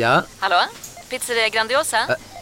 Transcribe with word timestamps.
Ja? 0.00 0.22
Hallå? 0.38 0.56
Pizzeria 1.10 1.48
Grandiosa? 1.48 1.96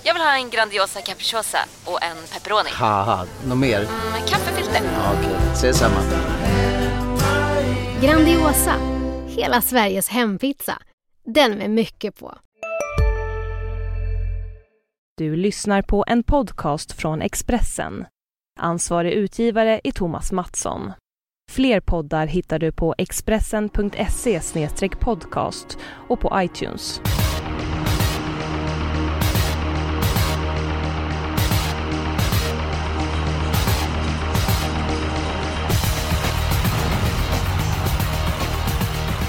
Jag 0.04 0.14
vill 0.14 0.22
ha 0.22 0.36
en 0.36 0.50
Grandiosa 0.50 1.00
capriciosa 1.00 1.58
och 1.84 2.02
en 2.02 2.16
pepperoni. 2.32 2.70
Haha, 2.72 3.26
något 3.46 3.58
mer? 3.58 3.80
Med 4.12 4.28
kaffefilter. 4.28 4.80
Ja, 4.84 5.12
Okej, 5.18 5.36
ses 5.52 5.78
samma. 5.78 6.00
Grandiosa, 8.02 8.74
hela 9.26 9.60
Sveriges 9.60 10.08
hempizza. 10.08 10.82
Den 11.24 11.52
med 11.52 11.70
mycket 11.70 12.18
på. 12.18 12.38
Du 15.16 15.36
lyssnar 15.36 15.82
på 15.82 16.04
en 16.06 16.22
podcast 16.22 16.92
från 16.92 17.22
Expressen. 17.22 18.06
Ansvarig 18.60 19.12
utgivare 19.12 19.80
är 19.84 19.92
Thomas 19.92 20.32
Mattsson. 20.32 20.92
Fler 21.52 21.80
poddar 21.80 22.26
hittar 22.26 22.58
du 22.58 22.72
på 22.72 22.94
expressen.se 22.98 24.40
podcast 25.00 25.78
och 26.08 26.20
på 26.20 26.40
iTunes. 26.42 27.00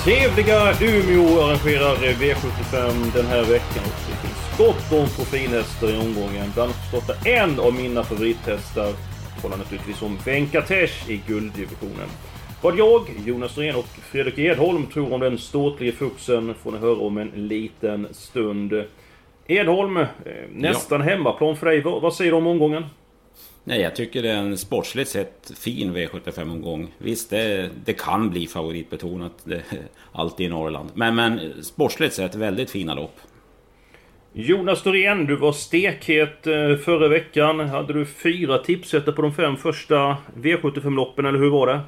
Trevliga 0.10 0.74
Umeå 0.82 1.42
arrangerar 1.42 1.96
V75 1.96 3.14
den 3.14 3.26
här 3.26 3.44
veckan 3.44 3.84
och 3.86 4.10
det 4.10 4.28
finns 4.28 4.58
gott 4.58 5.00
om 5.00 5.08
profilhästar 5.08 5.90
i 5.90 5.98
omgången. 5.98 6.52
Bland 6.54 6.72
annat 6.72 6.88
startar 6.88 7.28
en 7.28 7.60
av 7.60 7.74
mina 7.74 8.04
favorithästar. 8.04 8.94
Talar 9.42 9.58
naturligtvis 9.58 10.02
om 10.02 10.18
Venkatesh 10.26 11.10
i 11.10 11.22
gulddivisionen. 11.28 12.10
Vad 12.62 12.78
jag, 12.78 13.02
Jonas 13.26 13.58
Norén 13.58 13.76
och 13.76 13.86
Fredrik 13.86 14.38
Edholm 14.38 14.86
tror 14.86 15.14
om 15.14 15.20
den 15.20 15.38
ståtlige 15.38 15.92
fuxen 15.92 16.54
får 16.54 16.72
ni 16.72 16.78
höra 16.78 17.00
om 17.00 17.18
en 17.18 17.32
liten 17.48 18.08
stund. 18.12 18.84
Edholm, 19.48 19.98
eh, 19.98 20.06
nästan 20.54 21.02
hemmaplan 21.02 21.56
för 21.56 21.66
dig. 21.66 21.82
Vad 21.82 22.14
säger 22.14 22.32
du 22.32 22.38
om 22.38 22.48
omgången? 22.48 22.86
Nej, 23.64 23.82
jag 23.82 23.96
tycker 23.96 24.24
det 24.24 24.30
är 24.30 24.38
en 24.38 24.58
sportsligt 24.58 25.10
sett 25.10 25.52
fin 25.60 25.96
V75-omgång. 25.96 26.94
Visst, 26.98 27.30
det, 27.30 27.70
det 27.86 27.94
kan 27.94 28.30
bli 28.30 28.48
favoritbetonat. 28.48 29.34
Det, 29.44 29.62
alltid 30.12 30.46
i 30.46 30.50
Norrland. 30.50 30.90
Men, 30.94 31.16
men 31.16 31.64
sportsligt 31.64 32.14
sett 32.14 32.36
väldigt 32.36 32.70
fina 32.70 32.94
lopp. 32.94 33.20
Jonas 34.34 34.86
Norén, 34.86 35.26
du 35.26 35.36
var 35.36 35.52
stekhet 35.52 36.48
eh, 36.48 36.76
förra 36.76 37.08
veckan. 37.08 37.60
Hade 37.60 37.94
du 37.94 38.06
fyra 38.06 38.58
tipsrätter 38.58 39.12
på 39.12 39.22
de 39.22 39.34
fem 39.34 39.58
första 39.58 40.18
V75-loppen, 40.36 41.26
eller 41.26 41.40
hur 41.40 41.50
var 41.50 41.68
det? 41.68 41.80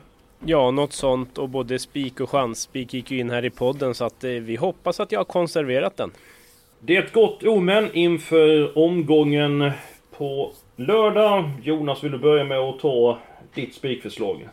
Ja, 0.46 0.72
något 0.72 0.94
sånt 0.94 1.38
och 1.38 1.50
både 1.50 1.80
spik 1.80 2.20
och 2.20 2.30
chansspik 2.30 2.94
gick 2.94 3.12
ju 3.12 3.20
in 3.20 3.30
här 3.30 3.46
i 3.46 3.50
podden 3.50 3.96
så 3.96 4.06
att 4.06 4.24
eh, 4.24 4.30
vi 4.30 4.56
hoppas 4.56 5.00
att 5.00 5.12
jag 5.12 5.20
har 5.20 5.26
konserverat 5.26 5.98
den. 5.98 6.12
Det 6.80 6.96
är 6.96 7.04
ett 7.04 7.14
gott 7.14 7.44
omen 7.44 7.90
inför 7.94 8.78
omgången 8.78 9.72
på 10.18 10.52
lördag. 10.86 11.52
Jonas, 11.64 12.04
vill 12.04 12.12
du 12.12 12.18
börja 12.18 12.44
med 12.44 12.58
att 12.58 12.80
ta 12.80 13.20
ditt 13.54 13.76
spikförslag? 13.76 14.50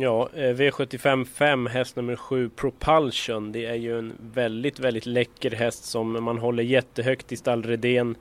Ja, 0.00 0.28
eh, 0.34 0.40
V75 0.40 1.24
5, 1.24 1.66
häst 1.66 1.96
nummer 1.96 2.16
7, 2.16 2.48
Propulsion. 2.48 3.52
Det 3.52 3.66
är 3.66 3.74
ju 3.74 3.98
en 3.98 4.12
väldigt, 4.34 4.80
väldigt 4.80 5.06
läcker 5.06 5.50
häst 5.50 5.84
som 5.84 6.24
man 6.24 6.38
håller 6.38 6.62
jättehögt 6.62 7.32
i 7.32 7.36
stall 7.36 7.62
Redén. 7.62 8.16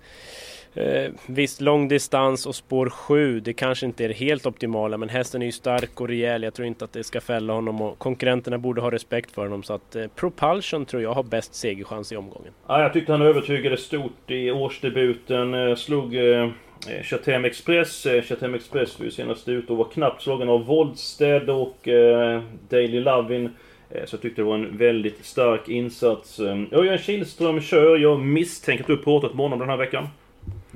Eh, 0.73 1.11
visst, 1.25 1.61
lång 1.61 1.87
distans 1.87 2.45
och 2.45 2.55
spår 2.55 2.89
7, 2.89 3.39
det 3.39 3.53
kanske 3.53 3.85
inte 3.85 4.05
är 4.05 4.09
helt 4.09 4.45
optimala, 4.45 4.97
men 4.97 5.09
hästen 5.09 5.41
är 5.41 5.45
ju 5.45 5.51
stark 5.51 6.01
och 6.01 6.07
rejäl. 6.07 6.43
Jag 6.43 6.53
tror 6.53 6.67
inte 6.67 6.85
att 6.85 6.93
det 6.93 7.03
ska 7.03 7.21
fälla 7.21 7.53
honom 7.53 7.81
och 7.81 7.99
konkurrenterna 7.99 8.57
borde 8.57 8.81
ha 8.81 8.91
respekt 8.91 9.31
för 9.31 9.41
honom. 9.41 9.63
Så 9.63 9.73
att 9.73 9.95
eh, 9.95 10.07
Propulsion 10.15 10.85
tror 10.85 11.01
jag 11.01 11.13
har 11.13 11.23
bäst 11.23 11.55
segerchans 11.55 12.11
i 12.11 12.15
omgången. 12.15 12.53
Ja, 12.67 12.81
jag 12.81 12.93
tyckte 12.93 13.11
han 13.11 13.21
övertygade 13.21 13.77
stort 13.77 14.31
i 14.31 14.51
årsdebuten. 14.51 15.53
Eh, 15.53 15.75
slog 15.75 16.15
eh, 16.15 16.49
Eh, 16.89 17.03
Chatham 17.03 17.45
Express. 17.45 18.05
Eh, 18.05 18.21
Chatham 18.23 18.53
Express 18.55 18.99
var 18.99 19.05
ju 19.05 19.11
senast 19.11 19.49
ut 19.49 19.69
och 19.69 19.77
var 19.77 19.85
knappt 19.85 20.21
slagen 20.21 20.49
av 20.49 20.65
Voldsted 20.65 21.49
och 21.49 21.87
eh, 21.87 22.41
Daily 22.69 22.99
Lovin. 22.99 23.49
Eh, 23.89 24.05
Så 24.05 24.13
jag 24.15 24.21
tyckte 24.21 24.41
det 24.41 24.45
var 24.45 24.55
en 24.55 24.77
väldigt 24.77 25.25
stark 25.25 25.69
insats. 25.69 26.39
Eh, 26.39 26.57
Örjan 26.71 26.97
Kihlström 26.97 27.61
kör. 27.61 27.97
Jag 27.97 28.19
misstänker 28.19 28.83
att 28.83 28.87
du 28.87 28.95
har 28.95 29.03
pratat 29.03 29.33
med 29.33 29.43
honom 29.43 29.59
den 29.59 29.69
här 29.69 29.77
veckan. 29.77 30.07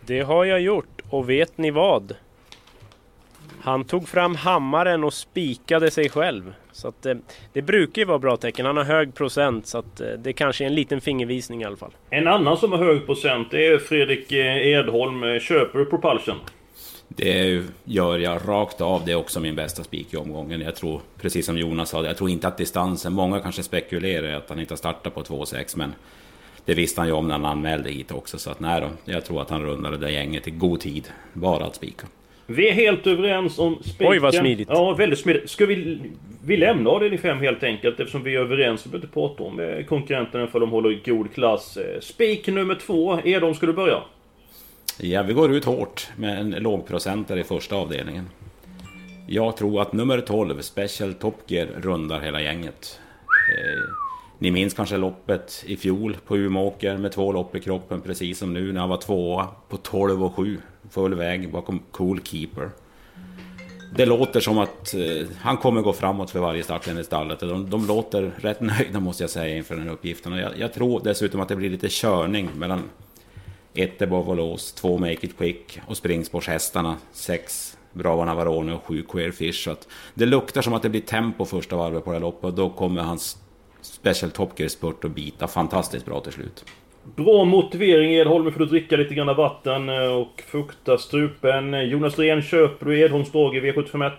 Det 0.05 0.19
har 0.19 0.45
jag 0.45 0.61
gjort 0.61 1.01
och 1.09 1.29
vet 1.29 1.57
ni 1.57 1.71
vad? 1.71 2.15
Han 3.65 3.83
tog 3.83 4.07
fram 4.07 4.35
hammaren 4.35 5.03
och 5.03 5.13
spikade 5.13 5.91
sig 5.91 6.09
själv. 6.09 6.53
Så 6.71 6.87
att, 6.87 7.05
eh, 7.05 7.15
det 7.53 7.61
brukar 7.61 8.01
ju 8.01 8.05
vara 8.05 8.19
bra 8.19 8.37
tecken. 8.37 8.65
Han 8.65 8.77
har 8.77 8.83
hög 8.83 9.13
procent 9.13 9.67
så 9.67 9.77
att, 9.77 10.01
eh, 10.01 10.07
det 10.07 10.33
kanske 10.33 10.63
är 10.63 10.67
en 10.67 10.75
liten 10.75 11.01
fingervisning 11.01 11.61
i 11.61 11.65
alla 11.65 11.75
fall. 11.75 11.91
En 12.09 12.27
annan 12.27 12.57
som 12.57 12.71
har 12.71 12.77
hög 12.77 13.05
procent 13.05 13.53
är 13.53 13.77
Fredrik 13.77 14.31
eh, 14.31 14.67
Edholm. 14.67 15.39
Köper 15.39 15.79
du 15.79 15.85
Propulsion? 15.85 16.35
Det 17.07 17.63
gör 17.83 18.17
jag 18.17 18.41
rakt 18.47 18.81
av. 18.81 19.05
Det 19.05 19.11
är 19.11 19.15
också 19.15 19.39
min 19.39 19.55
bästa 19.55 19.83
spik 19.83 20.13
i 20.13 20.17
omgången. 20.17 20.61
Jag 20.61 20.75
tror, 20.75 21.01
precis 21.21 21.45
som 21.45 21.57
Jonas 21.57 21.89
sa, 21.89 22.05
jag 22.05 22.17
tror 22.17 22.29
inte 22.29 22.47
att 22.47 22.57
distansen... 22.57 23.13
Många 23.13 23.39
kanske 23.39 23.63
spekulerar 23.63 24.33
att 24.33 24.49
han 24.49 24.59
inte 24.59 24.71
har 24.71 24.77
startat 24.77 25.15
på 25.15 25.23
2,6 25.23 25.77
men 25.77 25.93
det 26.65 26.73
visste 26.73 27.01
han 27.01 27.07
ju 27.07 27.13
om 27.13 27.27
när 27.27 27.35
han 27.35 27.45
anmälde 27.45 27.89
hit 27.89 28.11
också. 28.11 28.37
Så 28.37 28.51
att 28.51 28.59
nej 28.59 28.81
då, 28.81 29.11
jag 29.13 29.25
tror 29.25 29.41
att 29.41 29.49
han 29.49 29.63
rundar 29.63 29.91
det 29.91 29.97
där 29.97 30.09
gänget 30.09 30.47
i 30.47 30.51
god 30.51 30.79
tid. 30.79 31.07
Bara 31.33 31.65
att 31.65 31.75
spika. 31.75 32.07
Vi 32.47 32.69
är 32.69 32.73
helt 32.73 33.07
överens 33.07 33.59
om 33.59 33.77
spiken. 33.83 34.07
Oj, 34.07 34.19
vad 34.19 34.33
smidigt. 34.33 34.67
Ja, 34.71 34.93
väldigt 34.93 35.19
smidigt. 35.19 35.49
Ska 35.49 35.65
vi... 35.65 35.99
Vi 36.45 36.57
lämnar 36.57 36.91
avdelning 36.91 37.19
5 37.19 37.39
helt 37.39 37.63
enkelt 37.63 37.99
eftersom 37.99 38.23
vi 38.23 38.35
är 38.35 38.39
överens. 38.39 38.85
Vi 38.85 38.89
behöver 38.89 39.05
inte 39.05 39.13
prata 39.13 39.43
om 39.43 39.59
eh, 39.59 39.85
konkurrenterna 39.85 40.47
för 40.47 40.59
de 40.59 40.69
håller 40.69 40.91
i 40.91 41.01
god 41.05 41.33
klass. 41.33 41.77
Eh, 41.77 41.99
Spik 41.99 42.47
nummer 42.47 42.75
två. 42.75 43.19
Edholm, 43.23 43.53
ska 43.53 43.65
du 43.65 43.73
börja? 43.73 44.01
Ja, 44.99 45.23
vi 45.23 45.33
går 45.33 45.51
ut 45.53 45.65
hårt 45.65 46.07
med 46.17 46.39
en 46.39 46.49
lågprocentare 46.51 47.39
i 47.39 47.43
första 47.43 47.75
avdelningen. 47.75 48.29
Jag 49.27 49.57
tror 49.57 49.81
att 49.81 49.93
nummer 49.93 50.21
12, 50.21 50.61
Special 50.61 51.13
Top 51.13 51.35
Gear, 51.47 51.67
rundar 51.81 52.19
hela 52.19 52.41
gänget. 52.41 52.99
Ni 54.39 54.51
minns 54.51 54.73
kanske 54.73 54.97
loppet 54.97 55.63
i 55.67 55.77
fjol 55.77 56.17
på 56.25 56.37
Umeåker 56.37 56.97
med 56.97 57.11
två 57.11 57.31
lopp 57.31 57.55
i 57.55 57.59
kroppen, 57.59 58.01
precis 58.01 58.37
som 58.37 58.53
nu 58.53 58.73
när 58.73 58.79
han 58.79 58.89
var 58.89 58.97
tvåa 58.97 59.47
på 59.69 59.77
12 59.77 60.23
och 60.23 60.35
7. 60.35 60.57
Full 60.89 61.15
väg 61.15 61.51
bakom 61.51 61.79
Cool 61.91 62.21
Keeper. 62.23 62.69
Det 63.95 64.05
låter 64.05 64.39
som 64.39 64.57
att 64.57 64.93
eh, 64.93 65.27
han 65.41 65.57
kommer 65.57 65.81
gå 65.81 65.93
framåt 65.93 66.31
för 66.31 66.39
varje 66.39 66.63
start 66.63 66.87
i 66.87 67.03
stallet. 67.03 67.39
De, 67.39 67.69
de 67.69 67.87
låter 67.87 68.31
rätt 68.37 68.61
nöjda 68.61 68.99
måste 68.99 69.23
jag 69.23 69.29
säga 69.29 69.57
inför 69.57 69.75
den 69.75 69.83
här 69.83 69.93
uppgiften. 69.93 70.33
Och 70.33 70.39
jag, 70.39 70.51
jag 70.57 70.73
tror 70.73 71.01
dessutom 71.03 71.41
att 71.41 71.47
det 71.47 71.55
blir 71.55 71.69
lite 71.69 71.87
körning 71.89 72.49
mellan 72.55 72.83
ett 73.73 74.01
Above 74.01 74.31
All 74.31 74.57
två 74.75 74.97
Make 74.97 75.13
It 75.13 75.37
Quick 75.37 75.79
och 75.87 75.97
springspårshästarna, 75.97 76.97
sex 77.11 77.77
Brava 77.93 78.25
Navarone 78.25 78.73
och 78.73 78.85
sju 78.85 79.03
Queer 79.03 79.31
Fish. 79.31 79.63
Så 79.63 79.71
att 79.71 79.87
det 80.13 80.25
luktar 80.25 80.61
som 80.61 80.73
att 80.73 80.81
det 80.81 80.89
blir 80.89 81.01
tempo 81.01 81.45
första 81.45 81.75
varvet 81.75 82.05
på 82.05 82.11
det 82.11 82.15
här 82.15 82.21
loppet 82.21 82.43
och 82.43 82.53
då 82.53 82.69
kommer 82.69 83.01
hans 83.01 83.37
Special 83.85 84.31
Top 84.31 84.59
Gear 84.59 84.69
spurt 84.69 85.05
att 85.05 85.11
bita 85.11 85.47
fantastiskt 85.47 86.05
bra 86.05 86.19
till 86.19 86.33
slut. 86.33 86.65
Bra 87.15 87.45
motivering 87.45 88.13
Edholm. 88.13 88.45
Nu 88.45 88.51
får 88.51 88.59
du 88.59 88.65
dricka 88.65 88.97
lite 88.97 89.15
grann 89.15 89.35
vatten 89.35 89.89
eh, 89.89 90.05
och 90.05 90.43
fukta 90.47 90.97
strupen. 90.97 91.89
Jonas 91.89 92.19
Rehn, 92.19 92.41
köper 92.41 92.85
du 92.85 92.99
Edholms 92.99 93.31
drag 93.31 93.55
i 93.55 93.61
V751? 93.61 94.11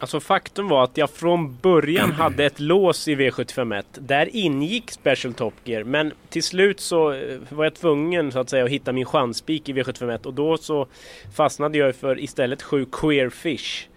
Alltså 0.00 0.20
faktum 0.20 0.68
var 0.68 0.84
att 0.84 0.96
jag 0.96 1.10
från 1.10 1.56
början 1.56 2.12
hade 2.12 2.44
ett 2.44 2.60
lås 2.60 3.08
i 3.08 3.14
V751. 3.16 3.84
Där 3.92 4.36
ingick 4.36 4.90
Special 4.90 5.34
Top 5.34 5.54
Gear. 5.64 5.84
Men 5.84 6.12
till 6.28 6.42
slut 6.42 6.80
så 6.80 7.12
eh, 7.12 7.38
var 7.48 7.64
jag 7.64 7.74
tvungen 7.74 8.32
så 8.32 8.38
att 8.38 8.50
säga 8.50 8.64
att 8.64 8.70
hitta 8.70 8.92
min 8.92 9.04
chansspik 9.04 9.68
i 9.68 9.72
V751. 9.72 10.26
Och 10.26 10.34
då 10.34 10.56
så 10.56 10.86
fastnade 11.34 11.78
jag 11.78 11.96
för 11.96 12.20
istället 12.20 12.62
sju 12.62 12.86
Queer 12.92 13.30
Fish. 13.30 13.88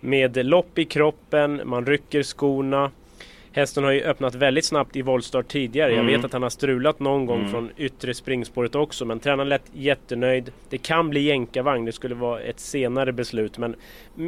Med 0.00 0.46
lopp 0.46 0.78
i 0.78 0.84
kroppen, 0.84 1.60
man 1.64 1.86
rycker 1.86 2.22
skorna. 2.22 2.90
Hästen 3.56 3.84
har 3.84 3.90
ju 3.90 4.02
öppnat 4.02 4.34
väldigt 4.34 4.64
snabbt 4.64 4.96
i 4.96 5.02
voltstart 5.02 5.48
tidigare. 5.48 5.90
Jag 5.90 6.00
Mm. 6.00 6.12
vet 6.16 6.24
att 6.24 6.32
han 6.32 6.42
har 6.42 6.50
strulat 6.50 7.00
någon 7.00 7.26
gång 7.26 7.38
Mm. 7.38 7.50
från 7.50 7.70
yttre 7.76 8.14
springspåret 8.14 8.74
också. 8.74 9.04
Men 9.04 9.20
tränaren 9.20 9.48
lät 9.48 9.62
jättenöjd. 9.72 10.52
Det 10.70 10.78
kan 10.78 11.10
bli 11.10 11.20
jänkarvagn. 11.20 11.84
Det 11.84 11.92
skulle 11.92 12.14
vara 12.14 12.40
ett 12.40 12.60
senare 12.60 13.12
beslut. 13.12 13.58
Men 13.58 13.76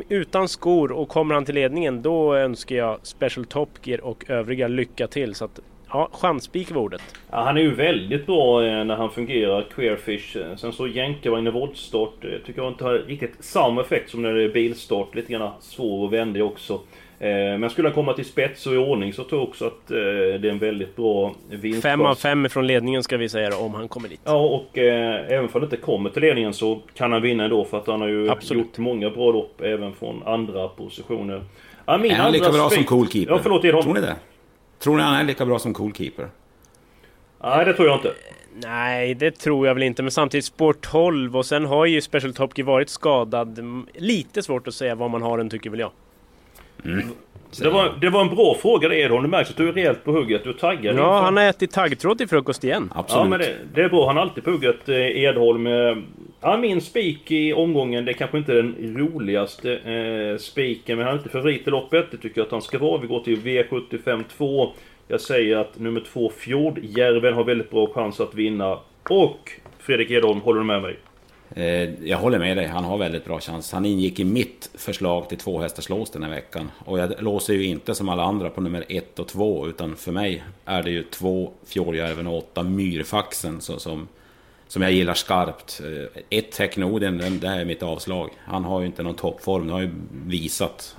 utan 0.09 0.49
skor 0.49 0.93
och 0.93 1.09
kommer 1.09 1.35
han 1.35 1.45
till 1.45 1.55
ledningen 1.55 2.03
då 2.03 2.35
önskar 2.35 2.77
jag 2.77 2.99
Special 3.03 3.47
Top 3.47 3.71
Gear 3.83 4.01
och 4.05 4.25
övriga 4.31 4.69
lycka 4.69 5.07
till. 5.07 5.35
Så 5.35 5.45
att, 5.45 5.61
ja, 5.89 6.09
chansspik 6.13 6.71
var 6.71 6.83
ordet. 6.83 7.03
Ja, 7.31 7.41
han 7.43 7.57
är 7.57 7.61
ju 7.61 7.75
väldigt 7.75 8.27
bra 8.27 8.65
eh, 8.65 8.85
när 8.85 8.97
han 8.97 9.11
fungerar, 9.11 9.63
Queerfish. 9.75 10.37
Eh, 10.37 10.57
Sen 10.57 10.73
så 10.73 10.87
jänkarvagn 10.87 11.47
i 11.47 11.51
voltstart 11.51 12.25
eh, 12.25 12.31
tycker 12.47 12.63
jag 12.63 12.73
inte 12.73 12.85
har 12.85 12.95
riktigt 12.95 13.45
samma 13.45 13.81
effekt 13.81 14.11
som 14.11 14.23
när 14.23 14.35
det 14.35 14.43
är 14.45 14.49
bilstart. 14.49 15.15
Lite 15.15 15.33
grann 15.33 15.51
svår 15.61 16.05
och 16.05 16.13
vändig 16.13 16.45
också. 16.45 16.81
Eh, 17.19 17.29
Men 17.59 17.71
skulle 17.71 17.89
han 17.89 17.95
komma 17.95 18.13
till 18.13 18.25
spets 18.25 18.67
och 18.67 18.75
i 18.75 18.77
ordning 18.77 19.13
så 19.13 19.25
tror 19.25 19.41
jag 19.41 19.49
också 19.49 19.67
att 19.67 19.91
eh, 19.91 19.97
det 19.97 20.49
är 20.49 20.51
en 20.51 20.59
väldigt 20.59 20.97
bra 20.97 21.35
vinst. 21.51 21.83
Fem 21.83 22.01
av 22.01 22.15
fem 22.15 22.49
från 22.49 22.67
ledningen 22.67 23.03
ska 23.03 23.17
vi 23.17 23.29
säga 23.29 23.51
då, 23.51 23.57
om 23.57 23.75
han 23.75 23.89
kommer 23.89 24.09
dit. 24.09 24.21
Ja, 24.25 24.37
och 24.41 24.79
eh, 24.79 25.25
även 25.33 25.45
om 25.45 25.49
han 25.53 25.63
inte 25.63 25.77
kommer 25.77 26.11
till 26.11 26.23
ledningen 26.23 26.53
så 26.53 26.83
kan 26.95 27.13
han 27.13 27.23
vinna 27.23 27.45
ändå 27.45 27.65
för 27.65 27.79
att 27.79 27.87
han 27.87 28.01
har 28.01 28.09
ju 28.09 28.31
Absolut. 28.31 28.67
gjort 28.67 28.79
många 28.79 29.11
bra 29.11 29.31
lopp 29.33 29.61
även 29.61 29.93
från 29.93 30.23
andra 30.27 30.69
positioner. 30.69 31.45
Ja, 31.87 31.99
min 31.99 32.11
Är 32.11 32.15
han 32.15 32.33
lika 32.33 32.51
bra 32.51 32.69
som 32.69 32.71
spik- 32.71 32.87
Cool 32.87 33.09
Keeper? 33.09 33.33
Ja, 33.33 33.41
förlåt 33.43 33.65
Edholm. 33.65 33.83
Tror 33.85 33.95
ni 33.95 34.01
det? 34.01 34.17
Tror 34.79 34.97
ni 34.97 35.03
han 35.03 35.15
är 35.17 35.25
lika 35.25 35.47
bra 35.47 35.59
som 35.59 35.75
Cool 35.75 35.93
Keeper? 35.95 36.29
Nej, 37.43 37.65
det 37.65 37.73
tror 37.75 37.89
jag 37.89 37.97
inte. 37.97 38.13
Nej, 38.63 39.15
det 39.15 39.31
tror 39.31 39.67
jag 39.67 39.75
väl 39.75 39.83
inte. 39.83 40.03
Men 40.03 40.11
samtidigt 40.11 40.45
spår 40.45 40.73
12 40.81 41.37
och 41.37 41.47
sen 41.47 41.65
har 41.65 41.87
ju 41.87 42.01
Special 42.01 42.35
Top 42.35 42.59
Gear 42.59 42.67
varit 42.67 42.89
skadad. 42.89 43.59
Lite 43.95 44.43
svårt 44.43 44.69
att 44.69 44.75
säga 44.75 44.95
var 44.95 45.09
man 45.09 45.23
har 45.23 45.39
den 45.39 45.51
tycker 45.51 45.71
väl 45.71 45.81
jag. 45.81 45.91
Det 47.63 47.71
var, 47.71 47.93
det 48.01 48.11
var 48.11 48.21
en 48.21 48.35
bra 48.35 48.57
fråga 48.63 48.89
det 48.89 48.97
Edholm. 49.01 49.23
Det 49.23 49.29
märks 49.29 49.51
att 49.51 49.57
du 49.57 49.69
är 49.69 49.73
rejält 49.73 50.05
på 50.05 50.13
hugget. 50.13 50.45
Du 50.45 50.51
är 50.51 50.55
taggad. 50.55 50.97
Ja, 50.97 51.21
han 51.21 51.37
har 51.37 51.45
ätit 51.45 51.71
taggtråd 51.71 52.19
till 52.19 52.29
frukost 52.29 52.65
igen. 52.65 52.93
Absolut. 52.95 53.25
Ja 53.25 53.29
men 53.29 53.39
det, 53.39 53.55
det 53.75 53.83
är 53.83 53.89
bra. 53.89 54.07
Han 54.07 54.17
har 54.17 54.23
alltid 54.23 54.45
puggat 54.45 54.89
eh, 54.89 54.97
Edholm. 54.97 55.67
Eh, 55.67 55.97
Ja, 56.41 56.57
min 56.57 56.81
spik 56.81 57.31
i 57.31 57.53
omgången, 57.53 58.05
det 58.05 58.11
är 58.11 58.15
kanske 58.15 58.39
inte 58.39 58.53
den 58.53 58.95
roligaste 58.99 59.77
eh, 59.77 60.39
spiken, 60.39 60.99
men 60.99 61.07
han 61.07 61.15
är 61.15 61.19
inte 61.19 61.31
favorit 61.31 61.69
i 61.69 61.71
loppet. 61.71 62.11
Det 62.11 62.17
tycker 62.17 62.41
jag 62.41 62.47
att 62.47 62.53
han 62.53 62.63
ska 62.63 62.79
vara. 62.79 63.01
Vi 63.01 63.07
går 63.07 63.21
till 63.21 63.39
V75 63.39 64.25
2. 64.37 64.73
Jag 65.09 65.21
säger 65.21 65.57
att 65.57 65.79
nummer 65.79 66.01
2 66.01 66.31
Fjordjärven 66.31 67.35
har 67.35 67.45
väldigt 67.45 67.71
bra 67.71 67.93
chans 67.93 68.21
att 68.21 68.35
vinna. 68.35 68.79
Och 69.11 69.51
Fredrik 69.79 70.11
Edholm, 70.11 70.41
håller 70.41 70.61
du 70.61 70.67
med 70.67 70.83
mig? 70.83 70.97
Eh, 71.55 72.09
jag 72.09 72.19
håller 72.19 72.39
med 72.39 72.57
dig, 72.57 72.67
han 72.67 72.85
har 72.85 72.99
väldigt 72.99 73.25
bra 73.25 73.41
chans. 73.41 73.73
Han 73.73 73.85
ingick 73.85 74.21
i 74.21 74.25
mitt 74.25 74.71
förslag 74.75 75.29
till 75.29 75.39
två 75.39 75.61
hästars 75.61 75.89
lås 75.89 76.11
den 76.11 76.23
här 76.23 76.31
veckan. 76.31 76.71
Och 76.85 76.99
jag 76.99 77.23
låser 77.23 77.55
ju 77.55 77.65
inte 77.65 77.95
som 77.95 78.09
alla 78.09 78.23
andra 78.23 78.51
på 78.51 78.61
nummer 78.61 78.85
ett 78.89 79.19
och 79.19 79.29
två, 79.29 79.69
utan 79.69 79.97
för 79.97 80.13
mig 80.13 80.45
är 80.65 80.83
det 80.83 80.91
ju 80.91 81.03
två 81.03 81.53
Fjordjärven 81.67 82.27
och 82.27 82.39
åtta 82.39 82.63
Myrfaxen 82.63 83.61
så, 83.61 83.79
som, 83.79 84.09
som 84.69 84.83
jag 84.83 84.93
gillar 84.93 85.15
skarpt. 85.15 85.81
Eh, 85.85 86.23
ett 86.39 86.53
Teknoden, 86.53 87.39
det 87.41 87.49
är 87.49 87.65
mitt 87.65 87.83
avslag. 87.83 88.31
Han 88.39 88.65
har 88.65 88.81
ju 88.81 88.87
inte 88.87 89.03
någon 89.03 89.15
toppform, 89.15 89.67
det 89.67 89.73
har 89.73 89.81
ju 89.81 89.91
visat. 90.27 90.97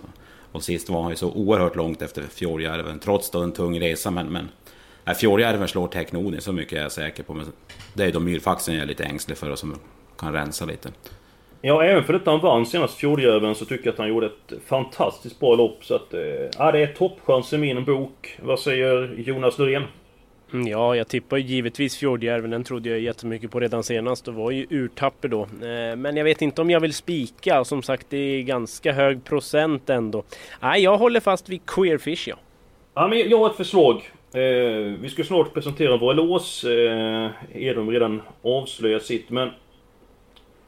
Och 0.52 0.64
sist 0.64 0.90
var 0.90 1.02
han 1.02 1.12
ju 1.12 1.16
så 1.16 1.32
oerhört 1.32 1.76
långt 1.76 2.02
efter 2.02 2.22
Fjordjärven, 2.22 3.00
trots 3.00 3.32
då 3.32 3.40
en 3.40 3.52
tung 3.52 3.80
resa. 3.80 4.12
Men, 4.12 4.28
men 4.28 4.50
Fjordjärven 5.16 5.68
slår 5.68 5.88
Technoden, 5.88 6.42
så 6.42 6.52
mycket 6.52 6.78
är 6.78 6.82
jag 6.82 6.92
säker 6.92 7.24
på. 7.24 7.34
Men 7.34 7.46
det 7.94 8.04
är 8.04 8.08
ju 8.08 8.12
då 8.12 8.20
Myrfaxen 8.20 8.76
jag 8.76 8.84
är 8.84 8.88
lite 8.88 9.04
ängslig 9.04 9.38
för 9.38 9.50
och 9.50 9.60
som 9.60 9.76
kan 10.20 10.34
rensa 10.34 10.66
lite. 10.66 10.90
Ja, 11.62 11.84
även 11.84 12.04
för 12.04 12.14
detta 12.14 12.32
han 12.32 12.40
vann 12.40 12.66
senast 12.66 12.98
Fjordjärven 12.98 13.56
så 13.56 13.66
tycker 13.66 13.86
jag 13.86 13.94
att 13.94 14.00
han 14.00 14.08
gjorde 14.10 14.26
ett 14.26 14.54
fantastiskt 14.66 15.40
bra 15.40 15.56
lopp. 15.56 15.86
Så 15.86 15.96
att, 15.96 16.14
eh, 16.14 16.20
ja, 16.58 16.72
det 16.72 16.80
är 16.80 16.88
toppchans 16.88 17.54
i 17.54 17.58
min 17.58 17.86
bok. 17.86 18.38
Vad 18.42 18.60
säger 18.60 19.14
Jonas 19.18 19.58
Loreen? 19.60 19.84
Mm, 20.54 20.68
Ja, 20.68 20.96
jag 20.96 21.08
tippar 21.08 21.38
givetvis 21.38 21.98
Fjordjärven. 21.98 22.50
Den 22.50 22.64
trodde 22.64 22.90
jag 22.90 23.00
jättemycket 23.00 23.52
på 23.52 23.60
redan 23.60 23.84
senast 23.84 24.28
och 24.28 24.34
var 24.34 24.52
ju 24.52 24.68
urtapper 24.70 25.28
då. 25.28 25.42
Eh, 25.42 25.96
Men 25.96 26.18
jag 26.18 26.24
vet 26.24 26.42
inte 26.42 26.62
om 26.62 26.70
jag 26.70 26.80
vill 26.80 26.94
spika. 26.94 27.64
Som 27.64 27.82
sagt, 27.84 28.08
det 28.10 28.18
är 28.18 28.42
ganska 28.42 28.94
hög 28.94 29.24
procent 29.24 29.90
ändå. 29.90 30.24
Nej, 30.62 30.84
jag 30.84 30.98
håller 30.98 31.20
fast 31.20 31.50
vid 31.50 31.66
Queerfish 31.66 32.28
ja. 32.28 32.36
Ja, 32.94 33.08
men 33.08 33.30
jag 33.30 33.38
har 33.38 33.50
ett 33.50 33.56
förslag. 33.56 33.96
Eh, 34.34 34.42
vi 35.02 35.10
ska 35.10 35.24
snart 35.24 35.54
presentera 35.54 35.98
våra 35.98 36.14
lås. 36.14 36.66
Edholm 37.54 37.90
redan 37.90 38.22
avslöjat 38.44 39.04
sitt, 39.04 39.30
men... 39.30 39.50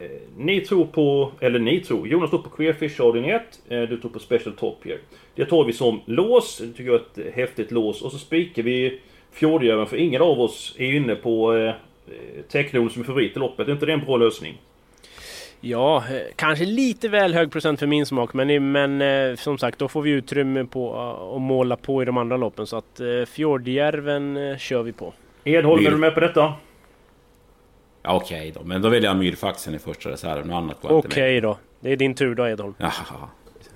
Eh, 0.00 0.06
ni 0.36 0.60
tror 0.60 0.86
på, 0.86 1.32
eller 1.40 1.58
ni 1.58 1.80
tror, 1.80 2.08
Jonas 2.08 2.30
tror 2.30 2.42
på 2.42 2.50
Queerfish 2.50 3.00
1, 3.00 3.42
eh, 3.68 3.82
du 3.82 3.96
tror 4.00 4.10
på 4.10 4.18
Special 4.18 4.54
Top 4.56 4.84
here. 4.84 4.98
Det 5.34 5.44
tar 5.44 5.64
vi 5.64 5.72
som 5.72 6.00
lås, 6.06 6.58
det 6.58 6.72
tycker 6.72 6.84
jag 6.84 6.94
är 6.94 7.28
ett 7.28 7.34
häftigt 7.34 7.70
lås. 7.70 8.02
Och 8.02 8.12
så 8.12 8.18
spikar 8.18 8.62
vi 8.62 9.00
Fjordjärven, 9.32 9.86
för 9.86 9.96
ingen 9.96 10.22
av 10.22 10.40
oss 10.40 10.74
är 10.78 10.92
inne 10.94 11.14
på 11.14 11.54
eh, 11.56 11.74
Technol 12.48 12.90
som 12.90 13.02
är 13.02 13.06
favorit 13.06 13.36
i 13.36 13.38
loppet. 13.38 13.68
Är 13.68 13.72
inte 13.72 13.86
det 13.86 13.92
en 13.92 14.04
bra 14.04 14.16
lösning? 14.16 14.58
Ja, 15.60 15.96
eh, 15.96 16.20
kanske 16.36 16.64
lite 16.64 17.08
väl 17.08 17.34
hög 17.34 17.52
procent 17.52 17.80
för 17.80 17.86
min 17.86 18.06
smak. 18.06 18.34
Men, 18.34 18.72
men 18.72 19.02
eh, 19.02 19.36
som 19.36 19.58
sagt, 19.58 19.78
då 19.78 19.88
får 19.88 20.02
vi 20.02 20.10
utrymme 20.10 20.64
på 20.64 20.94
att 21.34 21.40
måla 21.40 21.76
på 21.76 22.02
i 22.02 22.04
de 22.04 22.16
andra 22.16 22.36
loppen. 22.36 22.66
Så 22.66 22.76
att 22.76 23.00
eh, 23.00 23.06
Fjordjärven 23.26 24.36
eh, 24.36 24.56
kör 24.56 24.82
vi 24.82 24.92
på. 24.92 25.12
Edholm, 25.44 25.86
är 25.86 25.90
du 25.90 25.96
med 25.96 26.14
på 26.14 26.20
detta? 26.20 26.54
Ja, 28.02 28.16
Okej 28.16 28.52
då, 28.54 28.60
men 28.64 28.82
då 28.82 28.88
vill 28.88 29.04
jag 29.04 29.16
Myrfaxen 29.16 29.74
i 29.74 29.78
första 29.78 30.10
reserv. 30.10 30.46
Något 30.46 30.54
annat 30.54 30.80
går 30.82 30.90
Okej 30.92 31.32
med. 31.34 31.42
då. 31.42 31.58
Det 31.80 31.92
är 31.92 31.96
din 31.96 32.14
tur 32.14 32.34
då 32.34 32.48
Edholm. 32.48 32.74
Jaha, 32.78 32.92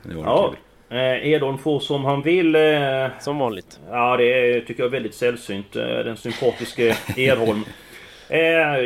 det 0.03 0.15
var 0.15 0.23
Ja. 0.25 0.49
kul. 0.49 0.59
Eh, 0.99 1.26
Edholm 1.32 1.59
får 1.59 1.81
som 1.81 2.05
han 2.05 2.23
vill. 2.23 2.55
Eh, 2.56 3.06
Som 3.21 3.38
vanligt. 3.38 3.81
Ja, 3.91 4.17
det 4.17 4.25
är, 4.25 4.61
tycker 4.61 4.82
jag 4.82 4.87
är 4.87 4.91
väldigt 4.91 5.15
sällsynt. 5.15 5.76
eh, 5.76 5.82
Den 5.87 6.17
sympatiske 6.17 6.97
Edholm. 7.17 7.65
Eh, 8.29 8.41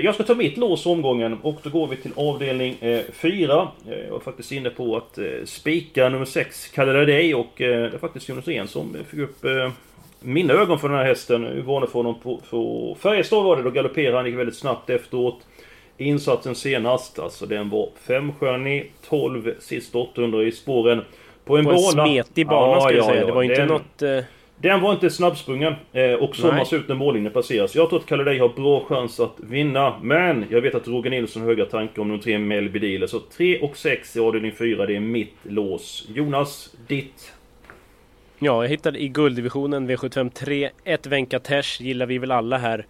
jag 0.04 0.14
ska 0.14 0.24
ta 0.24 0.34
mitt 0.34 0.56
lås 0.56 0.86
omgången 0.86 1.38
och 1.42 1.60
då 1.62 1.70
går 1.70 1.86
vi 1.86 1.96
till 1.96 2.12
avdelning 2.16 2.76
4. 3.12 3.68
jag 4.04 4.10
var 4.10 4.20
faktiskt 4.20 4.52
inne 4.52 4.70
på 4.70 4.96
att 4.96 5.18
eh, 5.18 5.24
spika 5.44 6.08
nummer 6.08 6.24
6, 6.24 6.68
Kalle 6.68 6.92
dig 7.04 7.34
och 7.34 7.60
eh, 7.62 7.80
det 7.90 7.94
är 7.96 7.98
faktiskt 7.98 8.28
Jonas 8.28 8.48
Rehn 8.48 8.68
som 8.68 8.96
fick 9.10 9.20
upp 9.20 9.44
eh, 9.44 9.70
mina 10.20 10.54
ögon 10.54 10.78
för 10.78 10.88
den 10.88 10.98
här 10.98 11.04
hästen. 11.04 11.54
Vi 11.54 11.60
varnade 11.60 11.86
för 11.92 11.98
honom 11.98 12.14
på, 12.22 12.40
på 12.50 12.96
Färjestad 13.00 13.44
var 13.44 13.56
det, 13.56 13.62
då 13.62 13.70
galopperade 13.70 14.16
han, 14.16 14.26
gick 14.26 14.34
väldigt 14.38 14.56
snabbt 14.56 14.90
efteråt. 14.90 15.38
Insatsen 15.98 16.54
senast, 16.54 17.18
alltså 17.18 17.46
den 17.46 17.70
var 17.70 17.88
femstjärnig, 18.06 18.92
12 19.08 19.54
sist 19.60 19.94
800 19.94 20.42
i 20.42 20.52
spåren. 20.52 21.00
På 21.44 21.56
en 21.56 21.64
På 21.64 21.70
en 21.70 21.76
bana. 21.76 22.06
smetig 22.06 22.46
bana 22.46 22.72
Ja, 22.72 22.80
ska 22.80 22.90
jag 22.92 22.98
ja, 22.98 23.04
säga. 23.08 23.20
ja, 23.20 23.26
det 23.26 23.32
var 23.32 23.42
inte 23.42 23.54
den- 23.56 23.68
något... 23.68 24.02
Eh, 24.02 24.18
den 24.60 24.80
var 24.80 24.92
inte 24.92 25.10
snabbsprungen 25.10 25.74
eh, 25.92 26.12
och 26.12 26.36
sommas 26.36 26.72
ut 26.72 26.88
när 26.88 26.94
mållinjen 26.94 27.32
passeras. 27.32 27.74
Jag 27.74 27.88
tror 27.88 27.98
att 27.98 28.06
Kalle 28.06 28.40
har 28.40 28.48
bra 28.48 28.84
chans 28.84 29.20
att 29.20 29.34
vinna. 29.36 29.94
Men 30.02 30.44
jag 30.50 30.60
vet 30.60 30.74
att 30.74 30.88
Roger 30.88 31.10
Nilsson 31.10 31.42
har 31.42 31.48
höga 31.48 31.64
tankar 31.64 32.02
om 32.02 32.08
de 32.08 32.20
tre 32.20 32.38
Melby 32.38 32.78
Dealer. 32.78 33.06
Så 33.06 33.18
3 33.36 33.58
och 33.60 33.76
6 33.76 34.16
i 34.16 34.20
avdelning 34.20 34.52
4, 34.52 34.86
det 34.86 34.96
är 34.96 35.00
mitt 35.00 35.34
lås. 35.42 36.08
Jonas, 36.14 36.76
ditt? 36.88 37.32
Ja, 38.40 38.64
jag 38.64 38.68
hittade 38.68 39.02
i 39.02 39.08
gulddivisionen 39.08 39.90
V75 39.90 40.30
3. 40.30 40.70
Ett 40.84 41.06
Venkatesh 41.06 41.82
gillar 41.82 42.06
vi 42.06 42.18
väl 42.18 42.30
alla 42.30 42.58
här. 42.58 42.86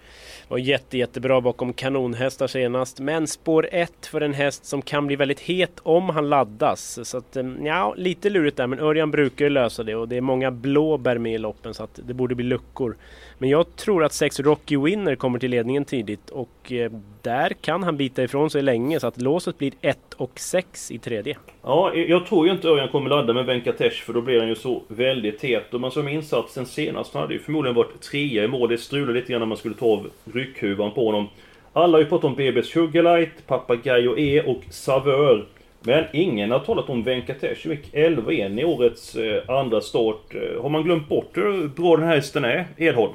Var 0.48 0.58
jätte, 0.58 0.98
jättebra 0.98 1.40
bakom 1.40 1.72
kanonhästar 1.72 2.46
senast. 2.46 3.00
Men 3.00 3.26
spår 3.26 3.68
1 3.72 4.06
för 4.06 4.20
en 4.20 4.34
häst 4.34 4.64
som 4.64 4.82
kan 4.82 5.06
bli 5.06 5.16
väldigt 5.16 5.40
het 5.40 5.80
om 5.82 6.08
han 6.08 6.28
laddas. 6.28 7.08
Så 7.08 7.18
att, 7.18 7.36
eh, 7.36 7.46
ja, 7.62 7.94
lite 7.96 8.30
lurigt 8.30 8.56
där. 8.56 8.66
Men 8.66 8.80
Örjan 8.80 9.10
brukar 9.10 9.44
ju 9.44 9.50
lösa 9.50 9.82
det 9.82 9.94
och 9.94 10.08
det 10.08 10.16
är 10.16 10.20
många 10.20 10.50
blåbär 10.50 11.18
med 11.18 11.34
i 11.34 11.38
loppen 11.38 11.74
så 11.74 11.84
att 11.84 12.00
det 12.06 12.14
borde 12.14 12.34
bli 12.34 12.44
luckor. 12.44 12.96
Men 13.38 13.50
jag 13.50 13.76
tror 13.76 14.04
att 14.04 14.12
6 14.12 14.40
Rocky 14.40 14.76
Winner 14.76 15.16
kommer 15.16 15.38
till 15.38 15.50
ledningen 15.50 15.84
tidigt 15.84 16.30
och 16.30 16.72
eh, 16.72 16.92
där 17.22 17.52
kan 17.60 17.82
han 17.82 17.96
bita 17.96 18.22
ifrån 18.22 18.50
sig 18.50 18.62
länge 18.62 19.00
så 19.00 19.06
att 19.06 19.20
låset 19.20 19.58
blir 19.58 19.72
1 19.80 19.98
och 20.16 20.40
6 20.40 20.90
i 20.90 20.98
tredje. 20.98 21.36
Ja, 21.68 21.94
jag 21.94 22.26
tror 22.26 22.46
ju 22.46 22.52
inte 22.52 22.68
Örjan 22.68 22.88
kommer 22.88 23.10
ladda 23.10 23.32
med 23.32 23.46
Venkatesh 23.46 24.02
för 24.02 24.12
då 24.12 24.20
blir 24.20 24.38
han 24.38 24.48
ju 24.48 24.54
så 24.54 24.82
väldigt 24.88 25.42
het. 25.42 25.74
Och 25.74 25.80
man 25.80 25.90
som 25.90 26.08
insatsen 26.08 26.66
senast 26.66 27.14
han 27.14 27.22
hade 27.22 27.34
ju 27.34 27.40
förmodligen 27.40 27.76
varit 27.76 28.00
trea 28.00 28.44
i 28.44 28.48
mål. 28.48 28.68
Det 28.68 28.78
strulade 28.78 29.12
lite 29.12 29.32
grann 29.32 29.40
när 29.40 29.46
man 29.46 29.56
skulle 29.56 29.74
ta 29.74 29.86
av 29.86 30.10
ryckhuvan 30.32 30.90
på 30.90 31.06
honom. 31.06 31.28
Alla 31.72 31.92
har 31.92 32.02
ju 32.02 32.08
pratat 32.08 32.24
om 32.24 32.36
BB's 32.36 32.62
Sugarlight, 32.62 33.46
Papagayo 33.46 34.18
E 34.18 34.42
och 34.42 34.60
Savör. 34.70 35.46
Men 35.80 36.04
ingen 36.12 36.50
har 36.50 36.58
talat 36.58 36.88
om 36.88 37.02
Venkatesh. 37.02 37.66
Han 37.66 37.72
gick 37.72 37.94
11-1 37.94 38.60
i 38.60 38.64
årets 38.64 39.16
eh, 39.16 39.50
andra 39.50 39.80
start. 39.80 40.34
Eh, 40.34 40.62
har 40.62 40.68
man 40.68 40.82
glömt 40.82 41.08
bort 41.08 41.30
hur 41.36 41.68
bra 41.68 41.96
den 41.96 42.06
här 42.06 42.16
hästen 42.16 42.44
är? 42.44 42.66
Edholm? 42.76 43.14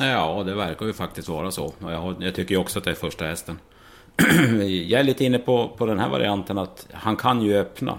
Ja, 0.00 0.42
det 0.46 0.54
verkar 0.54 0.86
ju 0.86 0.92
faktiskt 0.92 1.28
vara 1.28 1.50
så. 1.50 1.72
Jag, 1.80 2.14
jag 2.20 2.34
tycker 2.34 2.54
ju 2.54 2.60
också 2.60 2.78
att 2.78 2.84
det 2.84 2.90
är 2.90 2.94
första 2.94 3.24
hästen. 3.24 3.58
jag 4.86 5.00
är 5.00 5.04
lite 5.04 5.24
inne 5.24 5.38
på, 5.38 5.68
på 5.68 5.86
den 5.86 5.98
här 5.98 6.08
varianten 6.08 6.58
att 6.58 6.86
han 6.92 7.16
kan 7.16 7.42
ju 7.42 7.56
öppna. 7.56 7.98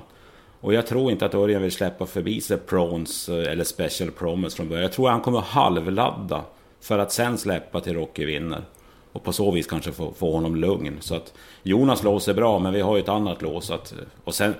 Och 0.61 0.73
jag 0.73 0.87
tror 0.87 1.11
inte 1.11 1.25
att 1.25 1.35
Örjan 1.35 1.61
vill 1.61 1.71
släppa 1.71 2.05
förbi 2.05 2.41
sig 2.41 2.57
Prones 2.57 3.29
eh, 3.29 3.51
eller 3.51 3.63
Special 3.63 4.11
Promise 4.11 4.57
från 4.57 4.69
början. 4.69 4.83
Jag 4.83 4.91
tror 4.91 5.07
att 5.07 5.11
han 5.11 5.21
kommer 5.21 5.41
halvladda 5.41 6.41
för 6.81 6.99
att 6.99 7.11
sen 7.11 7.37
släppa 7.37 7.79
till 7.79 7.93
Rocky 7.93 8.25
vinner. 8.25 8.61
Och 9.11 9.23
på 9.23 9.33
så 9.33 9.51
vis 9.51 9.67
kanske 9.67 9.91
få, 9.91 10.13
få 10.13 10.31
honom 10.31 10.55
lugn. 10.55 10.97
Så 10.99 11.15
att 11.15 11.33
Jonas 11.63 12.03
lås 12.03 12.27
är 12.27 12.33
bra, 12.33 12.59
men 12.59 12.73
vi 12.73 12.81
har 12.81 12.95
ju 12.95 13.03
ett 13.03 13.09
annat 13.09 13.41
lås. 13.41 13.71
Att, 13.71 13.93
och 14.23 14.35
sen, 14.35 14.53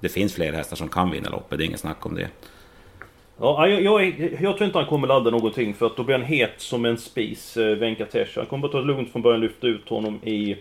det 0.00 0.08
finns 0.08 0.34
fler 0.34 0.52
hästar 0.52 0.76
som 0.76 0.88
kan 0.88 1.10
vinna 1.10 1.28
loppet, 1.28 1.58
det 1.58 1.64
är 1.64 1.66
inget 1.66 1.80
snack 1.80 2.06
om 2.06 2.14
det. 2.14 2.28
Ja, 3.40 3.68
jag, 3.68 3.82
jag, 3.82 4.20
jag 4.40 4.56
tror 4.56 4.64
inte 4.66 4.78
han 4.78 4.86
kommer 4.86 5.08
ladda 5.08 5.30
någonting 5.30 5.74
för 5.74 5.86
att 5.86 5.96
då 5.96 6.02
blir 6.02 6.18
han 6.18 6.26
het 6.26 6.54
som 6.56 6.84
en 6.84 6.98
spis, 6.98 7.56
eh, 7.56 7.76
Venkatesh. 7.76 8.36
Han 8.36 8.46
kommer 8.46 8.62
bara 8.62 8.72
ta 8.72 8.78
det 8.78 8.86
lugnt 8.86 9.12
från 9.12 9.22
början, 9.22 9.40
lyfta 9.40 9.66
ut 9.66 9.88
honom 9.88 10.20
i 10.24 10.56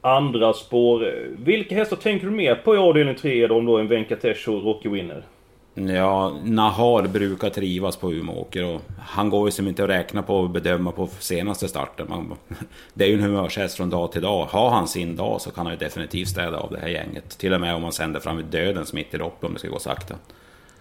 andra 0.00 0.52
spår. 0.52 1.14
Vilka 1.38 1.74
hästar 1.74 1.96
tänker 1.96 2.26
du 2.26 2.32
mer 2.32 2.54
på 2.54 2.74
i 2.74 2.78
avdelning 2.78 3.14
3 3.14 3.46
då, 3.46 3.56
om 3.56 3.66
då 3.66 3.78
en 3.78 3.88
Venkatesh 3.88 4.48
och 4.48 4.64
Rocky 4.64 4.88
Winner? 4.88 5.24
Ja, 5.74 6.36
Nahar 6.44 7.06
brukar 7.06 7.50
trivas 7.50 7.96
på 7.96 8.12
Umeåker 8.12 8.64
och 8.64 8.80
han 9.00 9.30
går 9.30 9.48
ju 9.48 9.52
som 9.52 9.68
inte 9.68 9.84
att 9.84 9.90
räkna 9.90 10.22
på 10.22 10.36
och 10.36 10.50
bedöma 10.50 10.92
på 10.92 11.06
senaste 11.06 11.68
starten. 11.68 12.06
Man, 12.08 12.34
det 12.94 13.04
är 13.04 13.08
ju 13.08 13.14
en 13.14 13.22
humörshäst 13.22 13.76
från 13.76 13.90
dag 13.90 14.12
till 14.12 14.22
dag. 14.22 14.44
Har 14.44 14.70
han 14.70 14.88
sin 14.88 15.16
dag 15.16 15.40
så 15.40 15.50
kan 15.50 15.66
han 15.66 15.74
ju 15.74 15.78
definitivt 15.78 16.28
städa 16.28 16.58
av 16.58 16.70
det 16.70 16.78
här 16.78 16.88
gänget. 16.88 17.38
Till 17.38 17.52
och 17.52 17.60
med 17.60 17.74
om 17.74 17.82
man 17.82 17.92
sänder 17.92 18.20
fram 18.20 18.38
i 18.38 18.42
dödens 18.42 18.92
mitt 18.92 19.14
i 19.14 19.18
loppet 19.18 19.44
om 19.44 19.52
det 19.52 19.58
ska 19.58 19.68
gå 19.68 19.78
sakta. 19.78 20.14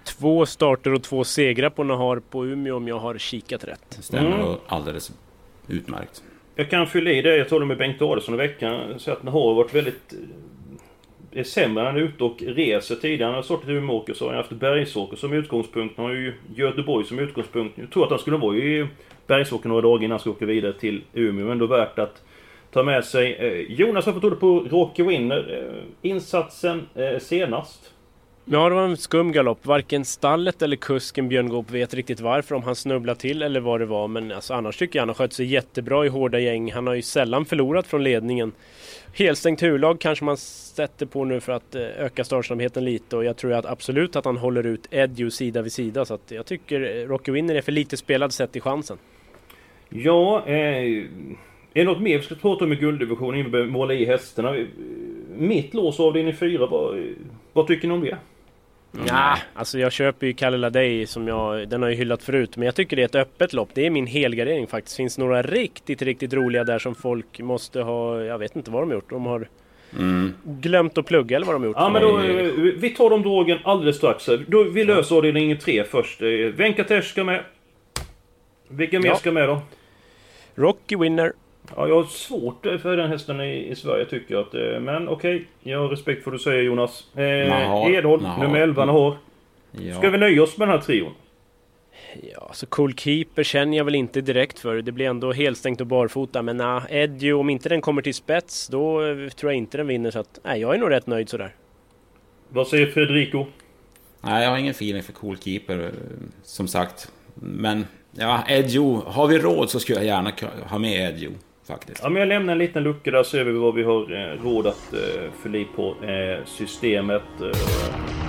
Två 0.03 0.45
starter 0.45 0.93
och 0.93 1.03
två 1.03 1.23
segrar 1.23 1.69
på 1.69 1.83
Nahar 1.83 2.19
på 2.29 2.45
Umeå 2.45 2.75
om 2.75 2.87
jag 2.87 2.99
har 2.99 3.17
kikat 3.17 3.63
rätt. 3.63 3.95
Det 3.97 4.03
stämmer 4.03 4.27
Mm. 4.27 4.41
mm. 4.41 4.55
alldeles 4.67 5.11
utmärkt. 5.67 6.23
Jag 6.59 6.69
kan 6.69 6.87
fylla 6.87 7.11
i 7.11 7.21
det, 7.21 7.37
jag 7.37 7.49
talade 7.49 7.65
med 7.65 7.77
Bengt 7.77 8.01
Adelsson 8.01 8.33
i 8.33 8.37
veckan. 8.37 8.99
Så 8.99 9.11
att 9.11 9.19
han 9.23 9.33
har 9.33 9.53
varit 9.53 9.75
väldigt... 9.75 10.13
Eh, 11.31 11.39
är 11.39 11.43
sämre 11.43 11.83
när 11.83 11.91
han 11.91 11.99
är 11.99 12.03
ute 12.03 12.23
och 12.23 12.41
reser 12.41 12.95
tidigare. 12.95 13.25
Han 13.25 13.35
har 13.35 13.41
startat 13.41 13.69
i 13.69 13.71
Umeåker 13.71 14.13
så 14.13 14.25
har 14.25 14.29
han 14.29 14.37
haft 14.37 14.51
Bergsåker 14.51 15.17
som 15.17 15.33
utgångspunkt. 15.33 15.97
Han 15.97 16.05
har 16.05 16.13
ju 16.13 16.33
Göteborg 16.55 17.05
som 17.05 17.19
utgångspunkt. 17.19 17.77
Jag 17.77 17.91
tror 17.91 18.03
att 18.03 18.09
han 18.09 18.19
skulle 18.19 18.37
vara 18.37 18.55
i 18.55 18.87
Bergsåker 19.27 19.69
några 19.69 19.81
dagar 19.81 20.03
innan 20.03 20.11
han 20.11 20.19
ska 20.19 20.29
åka 20.29 20.45
vidare 20.45 20.73
till 20.73 21.01
Umeå. 21.13 21.43
Men 21.43 21.51
ändå 21.51 21.67
värt 21.67 21.99
att 21.99 22.23
ta 22.71 22.83
med 22.83 23.05
sig. 23.05 23.33
Eh, 23.33 23.71
Jonas, 23.79 24.05
varför 24.05 24.19
tror 24.19 24.31
du 24.31 24.37
på 24.37 24.59
Rocky 24.69 25.03
Winner? 25.03 25.67
Eh, 25.67 26.09
insatsen 26.09 26.87
senast? 27.19 27.93
Ja, 28.51 28.69
det 28.69 28.75
var 28.75 28.83
en 28.83 28.97
skum 28.97 29.31
galopp. 29.31 29.65
Varken 29.65 30.05
stallet 30.05 30.61
eller 30.61 30.75
kusken 30.75 31.29
Björn 31.29 31.49
Goop 31.49 31.71
vet 31.71 31.93
riktigt 31.93 32.19
varför, 32.19 32.55
om 32.55 32.63
han 32.63 32.75
snubblade 32.75 33.19
till 33.19 33.41
eller 33.41 33.59
vad 33.59 33.79
det 33.79 33.85
var. 33.85 34.07
Men 34.07 34.31
alltså, 34.31 34.53
annars 34.53 34.77
tycker 34.77 34.99
jag 34.99 35.01
han 35.01 35.09
har 35.09 35.13
skött 35.13 35.33
sig 35.33 35.45
jättebra 35.45 36.05
i 36.05 36.09
hårda 36.09 36.39
gäng. 36.39 36.71
Han 36.71 36.87
har 36.87 36.93
ju 36.93 37.01
sällan 37.01 37.45
förlorat 37.45 37.87
från 37.87 38.03
ledningen. 38.03 38.51
Helstängt 39.13 39.63
huvudlag 39.63 39.99
kanske 39.99 40.25
man 40.25 40.37
sätter 40.37 41.05
på 41.05 41.25
nu 41.25 41.39
för 41.39 41.51
att 41.51 41.75
eh, 41.75 41.81
öka 41.81 42.23
startsnabbheten 42.23 42.85
lite 42.85 43.17
och 43.17 43.25
jag 43.25 43.37
tror 43.37 43.53
att 43.53 43.65
absolut 43.65 44.15
att 44.15 44.25
han 44.25 44.37
håller 44.37 44.65
ut 44.65 44.87
Edju 44.91 45.31
sida 45.31 45.61
vid 45.61 45.73
sida. 45.73 46.05
Så 46.05 46.13
att 46.13 46.31
jag 46.31 46.45
tycker 46.45 46.81
eh, 46.81 47.07
Rocky 47.07 47.31
Winner 47.31 47.55
är 47.55 47.61
för 47.61 47.71
lite 47.71 47.97
spelad 47.97 48.33
sett 48.33 48.55
i 48.55 48.59
chansen. 48.61 48.97
Ja, 49.89 50.43
eh, 50.45 50.53
är 50.53 51.07
det 51.73 51.83
något 51.83 52.01
mer 52.01 52.17
vi 52.17 52.23
ska 52.23 52.35
prata 52.35 52.65
om 52.65 52.73
i 52.73 52.75
gulddivisionen 52.75 53.39
innan 53.39 53.45
vi 53.45 53.51
börjar 53.51 53.65
måla 53.65 53.93
i 53.93 54.05
hästarna? 54.05 54.65
Mitt 55.37 55.73
lås 55.73 55.99
avdelning 55.99 56.35
4, 56.35 56.65
vad, 56.65 56.97
vad 57.53 57.67
tycker 57.67 57.87
ni 57.87 57.93
om 57.93 58.01
det? 58.01 58.17
Mm. 58.93 59.05
Ja, 59.09 59.37
alltså 59.53 59.79
jag 59.79 59.91
köper 59.91 60.27
ju 60.27 60.33
Kalle 60.33 60.57
Ladej 60.57 61.07
som 61.07 61.27
jag, 61.27 61.69
den 61.69 61.81
har 61.81 61.89
jag 61.89 61.95
hyllat 61.95 62.23
förut. 62.23 62.57
Men 62.57 62.65
jag 62.65 62.75
tycker 62.75 62.95
det 62.95 63.01
är 63.01 63.05
ett 63.05 63.15
öppet 63.15 63.53
lopp. 63.53 63.69
Det 63.73 63.85
är 63.85 63.89
min 63.89 64.07
helgardering 64.07 64.67
faktiskt. 64.67 64.97
Finns 64.97 65.17
några 65.17 65.41
riktigt, 65.41 66.01
riktigt 66.01 66.33
roliga 66.33 66.63
där 66.63 66.79
som 66.79 66.95
folk 66.95 67.39
måste 67.39 67.81
ha, 67.81 68.21
jag 68.21 68.37
vet 68.37 68.55
inte 68.55 68.71
vad 68.71 68.81
de 68.81 68.89
har 68.89 68.95
gjort. 68.95 69.09
De 69.09 69.25
har 69.25 69.47
mm. 69.97 70.33
glömt 70.43 70.97
att 70.97 71.05
plugga 71.05 71.35
eller 71.35 71.45
vad 71.45 71.55
de 71.55 71.61
har 71.61 71.67
gjort. 71.67 71.77
Ja 71.79 71.89
men 71.89 72.01
då, 72.01 72.17
vi 72.77 72.89
tar 72.89 73.09
de 73.09 73.21
drogen 73.21 73.57
alldeles 73.63 73.97
strax. 73.97 74.29
Då, 74.47 74.63
vi 74.63 74.83
löser 74.83 75.15
avdelning 75.15 75.57
3 75.57 75.83
först. 75.83 76.21
Venkatesh 76.55 77.07
ska 77.07 77.23
med. 77.23 77.43
Vilka 78.67 78.99
mer 78.99 79.09
ja. 79.09 79.15
ska 79.15 79.31
med 79.31 79.49
då? 79.49 79.61
Rocky 80.55 80.95
Winner. 80.95 81.33
Ja, 81.75 81.87
jag 81.87 81.95
har 81.95 82.03
svårt 82.03 82.65
för 82.81 82.97
den 82.97 83.09
hästen 83.09 83.41
i, 83.41 83.67
i 83.69 83.75
Sverige 83.75 84.05
tycker 84.05 84.33
jag. 84.33 84.41
Att, 84.41 84.53
eh, 84.53 84.79
men 84.79 85.09
okej, 85.09 85.35
okay, 85.35 85.47
jag 85.71 85.79
har 85.79 85.87
respekt 85.87 86.23
för 86.23 86.31
vad 86.31 86.39
du 86.39 86.43
säger 86.43 86.63
Jonas. 86.63 87.07
Eh, 87.15 87.93
Edholm, 87.95 88.27
nummer 88.39 88.59
11 88.59 88.85
har. 88.85 89.17
Ja. 89.71 89.97
Ska 89.97 90.09
vi 90.09 90.17
nöja 90.17 90.43
oss 90.43 90.57
med 90.57 90.67
den 90.67 90.75
här 90.77 90.85
trion? 90.85 91.11
Ja, 92.33 92.49
så 92.53 92.65
Cool 92.65 92.93
Keeper 92.93 93.43
känner 93.43 93.77
jag 93.77 93.85
väl 93.85 93.95
inte 93.95 94.21
direkt 94.21 94.59
för. 94.59 94.81
Det 94.81 94.91
blir 94.91 95.05
ändå 95.05 95.31
helstängt 95.31 95.81
och 95.81 95.87
barfota. 95.87 96.41
Men 96.41 96.57
nah, 96.57 96.83
Eddie, 96.89 97.33
om 97.33 97.49
inte 97.49 97.69
den 97.69 97.81
kommer 97.81 98.01
till 98.01 98.13
spets, 98.13 98.67
då 98.67 99.05
eh, 99.05 99.29
tror 99.29 99.51
jag 99.51 99.57
inte 99.57 99.77
den 99.77 99.87
vinner. 99.87 100.11
Så 100.11 100.19
att, 100.19 100.39
nej, 100.43 100.61
jag 100.61 100.75
är 100.75 100.79
nog 100.79 100.91
rätt 100.91 101.07
nöjd 101.07 101.29
sådär. 101.29 101.55
Vad 102.49 102.67
säger 102.67 102.85
Federico? 102.85 103.45
Nej, 104.21 104.43
jag 104.43 104.51
har 104.51 104.57
ingen 104.57 104.71
feeling 104.71 105.03
för 105.03 105.13
Cool 105.13 105.37
Keeper, 105.37 105.79
eh, 105.79 105.89
som 106.43 106.67
sagt. 106.67 107.11
Men 107.33 107.85
Ja, 108.11 108.43
Edjo. 108.47 109.03
Har 109.05 109.27
vi 109.27 109.39
råd 109.39 109.69
så 109.69 109.79
skulle 109.79 109.97
jag 109.97 110.05
gärna 110.05 110.33
ha 110.69 110.77
med 110.77 111.09
Edjo. 111.09 111.31
Faktiskt. 111.69 111.99
Ja, 112.03 112.09
men 112.09 112.19
jag 112.19 112.27
lämnar 112.27 112.53
en 112.53 112.59
liten 112.59 112.83
lucka 112.83 113.11
där 113.11 113.23
så 113.23 113.29
ser 113.29 113.43
vi 113.43 113.51
vad 113.51 113.73
vi 113.73 113.83
har 113.83 114.11
eh, 114.11 114.43
råd 114.43 114.67
att 114.67 114.93
eh, 114.93 115.31
fylla 115.43 115.57
i 115.57 115.65
på 115.65 115.95
eh, 116.03 116.45
systemet. 116.45 117.23
Eh. 117.41 118.19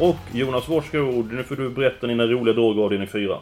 Och 0.00 0.16
Jonas, 0.32 0.68
varsågod. 0.68 1.32
Nu 1.32 1.42
får 1.42 1.56
du 1.56 1.70
berätta 1.70 2.06
dina 2.06 2.26
roliga 2.26 2.54
drag 2.54 2.78
av 2.78 2.90
din 2.90 3.02
e 3.02 3.06
fyra. 3.06 3.38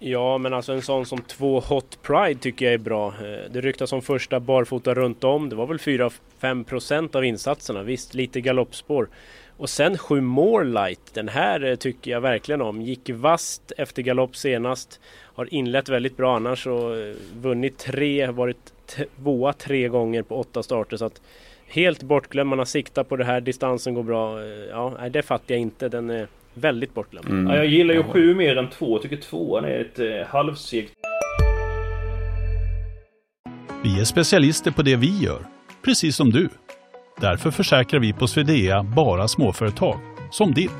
Ja, 0.00 0.38
men 0.38 0.54
alltså 0.54 0.72
en 0.72 0.82
sån 0.82 1.06
som 1.06 1.22
två 1.22 1.60
Hot 1.60 1.98
Pride 2.02 2.40
tycker 2.40 2.64
jag 2.64 2.74
är 2.74 2.78
bra. 2.78 3.08
Eh, 3.08 3.50
det 3.50 3.60
ryktas 3.60 3.92
om 3.92 4.02
första 4.02 4.40
barfota 4.40 4.94
runt 4.94 5.24
om. 5.24 5.48
Det 5.48 5.56
var 5.56 5.66
väl 5.66 5.78
4-5% 5.78 7.16
av 7.16 7.24
insatserna. 7.24 7.82
Visst, 7.82 8.14
lite 8.14 8.40
galoppspår. 8.40 9.08
Och 9.56 9.70
sen 9.70 9.98
sju 9.98 10.20
More 10.20 10.64
Light. 10.64 11.14
Den 11.14 11.28
här 11.28 11.64
eh, 11.64 11.76
tycker 11.76 12.10
jag 12.10 12.20
verkligen 12.20 12.62
om. 12.62 12.82
Gick 12.82 13.10
vast 13.10 13.72
efter 13.76 14.02
galopp 14.02 14.36
senast. 14.36 15.00
Har 15.34 15.54
inlett 15.54 15.88
väldigt 15.88 16.16
bra 16.16 16.36
annars 16.36 16.66
och 16.66 16.96
eh, 16.96 17.14
vunnit 17.36 17.78
tre, 17.78 18.26
varit 18.26 18.72
tvåa 18.86 19.52
tre 19.52 19.88
gånger 19.88 20.22
på 20.22 20.36
åtta 20.40 20.62
starter. 20.62 20.96
Så 20.96 21.04
att 21.04 21.20
helt 21.66 22.02
bortglömd. 22.02 22.50
Man 22.50 22.58
har 22.58 22.66
siktat 22.66 23.08
på 23.08 23.16
det 23.16 23.24
här. 23.24 23.40
Distansen 23.40 23.94
går 23.94 24.02
bra. 24.02 24.44
Ja, 24.70 25.08
det 25.10 25.22
fattar 25.22 25.54
jag 25.54 25.60
inte. 25.60 25.88
Den 25.88 26.10
är 26.10 26.28
Väldigt 26.60 26.94
bortglömd. 26.94 27.28
Mm. 27.28 27.46
Ja, 27.46 27.56
jag 27.56 27.66
gillar 27.66 27.94
ju 27.94 28.02
sju 28.02 28.34
mer 28.34 28.56
än 28.56 28.70
två. 28.70 28.94
Jag 28.94 29.02
tycker 29.02 29.16
tvåan 29.16 29.64
är 29.64 29.80
ett 29.80 29.98
eh, 29.98 30.06
halvsegt. 30.28 30.92
Vi 33.82 34.00
är 34.00 34.04
specialister 34.04 34.70
på 34.70 34.82
det 34.82 34.96
vi 34.96 35.18
gör, 35.18 35.40
precis 35.84 36.16
som 36.16 36.30
du. 36.30 36.48
Därför 37.20 37.50
försäkrar 37.50 38.00
vi 38.00 38.12
på 38.12 38.26
Swedea 38.26 38.82
bara 38.82 39.28
småföretag, 39.28 40.00
som 40.30 40.54
ditt. 40.54 40.70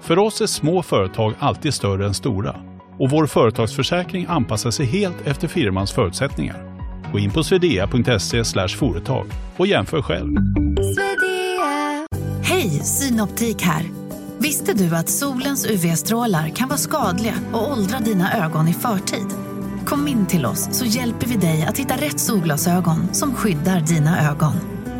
För 0.00 0.18
oss 0.18 0.40
är 0.40 0.46
små 0.46 0.82
företag 0.82 1.34
alltid 1.38 1.74
större 1.74 2.06
än 2.06 2.14
stora 2.14 2.56
och 2.98 3.10
vår 3.10 3.26
företagsförsäkring 3.26 4.26
anpassar 4.28 4.70
sig 4.70 4.86
helt 4.86 5.26
efter 5.26 5.48
firmans 5.48 5.92
förutsättningar. 5.92 6.56
Gå 7.12 7.18
in 7.18 7.30
på 7.30 7.42
swedea.se 7.42 8.68
företag 8.68 9.26
och 9.56 9.66
jämför 9.66 10.02
själv. 10.02 10.36
Hej, 12.42 12.68
Synoptik 12.68 13.62
här. 13.62 13.99
Visste 14.42 14.72
du 14.74 14.96
att 14.96 15.08
solens 15.08 15.70
UV-strålar 15.70 16.48
kan 16.48 16.68
vara 16.68 16.78
skadliga 16.78 17.34
och 17.52 17.72
åldra 17.72 17.98
dina 17.98 18.44
ögon 18.44 18.68
i 18.68 18.72
förtid? 18.72 19.26
Kom 19.86 20.08
in 20.08 20.26
till 20.26 20.46
oss 20.46 20.78
så 20.78 20.84
hjälper 20.84 21.26
vi 21.26 21.36
dig 21.36 21.66
att 21.68 21.78
hitta 21.78 21.94
rätt 21.94 22.20
solglasögon 22.20 23.14
som 23.14 23.34
skyddar 23.34 23.80
dina 23.80 24.30
ögon. 24.30 24.52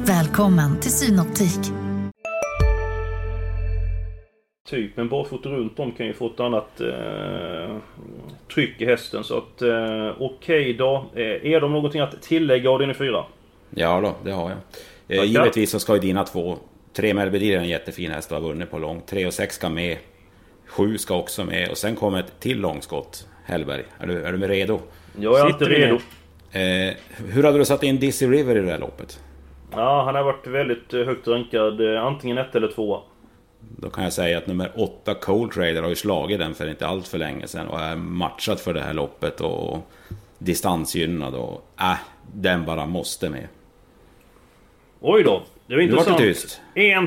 Välkommen 0.07 0.81
till 0.81 0.91
Synoptik. 0.91 1.61
Typ, 4.69 4.97
men 4.97 5.09
barfota 5.09 5.49
runt 5.49 5.79
om 5.79 5.93
kan 5.93 6.07
ju 6.07 6.13
få 6.13 6.27
ett 6.27 6.41
annat 6.41 6.81
eh, 6.81 7.77
tryck 8.55 8.81
i 8.81 8.87
hästen. 8.87 9.25
Så 9.25 9.39
att 9.39 9.63
eh, 9.63 9.69
okej 10.19 10.61
okay 10.61 10.73
då. 10.73 11.07
Eh, 11.15 11.53
är 11.53 11.61
de 11.61 11.73
någonting 11.73 12.01
att 12.01 12.23
tillägga 12.23 12.71
av 12.71 12.79
din 12.79 12.95
fyra? 12.95 13.25
Ja 13.71 14.01
då, 14.01 14.15
det 14.25 14.33
har 14.33 14.51
jag. 14.51 14.59
Eh, 15.19 15.25
givetvis 15.25 15.71
så 15.71 15.81
ska 15.81 15.95
ju 15.95 16.01
dina 16.01 16.25
två 16.25 16.59
Tre 16.93 17.15
Melbedir 17.15 17.57
är 17.57 17.61
en 17.61 17.69
jättefin 17.69 18.11
häst 18.11 18.33
och 18.33 18.41
har 18.41 18.49
vunnit 18.49 18.71
på 18.71 18.79
långt. 18.79 19.07
Tre 19.07 19.27
och 19.27 19.35
sex 19.35 19.55
ska 19.55 19.69
med. 19.69 19.99
Sju 20.67 20.99
ska 20.99 21.17
också 21.17 21.45
med 21.45 21.71
och 21.71 21.79
sen 21.79 21.97
kommer 21.97 22.21
ett 22.21 22.41
till 22.41 22.61
långskott. 22.61 23.29
Hellberg, 23.45 23.85
är 23.99 24.07
du, 24.07 24.23
är 24.23 24.33
du 24.33 24.39
med 24.39 24.49
redo? 24.49 24.81
Jag 25.21 25.39
är 25.39 25.45
alltid 25.45 25.69
redo. 25.69 25.95
Eh, 26.53 26.95
hur 27.17 27.43
hade 27.43 27.59
du 27.59 27.65
satt 27.65 27.83
in 27.83 27.99
Dizzy 27.99 28.27
River 28.27 28.57
i 28.57 28.61
det 28.61 28.71
här 28.71 28.79
loppet? 28.79 29.21
Ja, 29.73 30.03
han 30.05 30.15
har 30.15 30.23
varit 30.23 30.47
väldigt 30.47 30.95
eh, 30.95 31.05
högt 31.05 31.29
rankad. 31.29 31.95
Eh, 31.95 32.05
antingen 32.05 32.39
ett 32.39 32.55
eller 32.55 32.69
två. 32.69 33.03
Då 33.61 33.91
kan 33.91 34.05
jag 34.05 34.13
säga 34.13 34.39
att 34.39 34.47
nummer 34.47 34.73
åtta 34.75 35.15
Cold 35.15 35.53
Trader 35.53 35.83
har 35.83 35.89
ju 35.89 35.95
slagit 35.95 36.39
den 36.39 36.55
för 36.55 36.71
inte 36.71 36.87
allt 36.87 37.09
för 37.09 37.19
länge 37.19 37.47
sedan 37.47 37.69
och 37.69 37.81
är 37.81 37.97
matchat 37.97 38.61
för 38.61 38.75
det 38.75 38.81
här 38.81 38.95
loppet 38.95 39.41
och 39.41 39.79
distansgynnad 40.39 41.35
och 41.35 41.65
äh, 41.81 41.99
den 42.33 42.65
bara 42.65 42.87
måste 42.87 43.31
med. 43.31 43.49
Oj 45.01 45.23
då. 45.23 45.43
Det 45.71 45.77
var 45.77 45.83
intressant. 45.83 46.19
Det 46.19 46.25
var 46.25 46.33
tyst. 46.33 46.61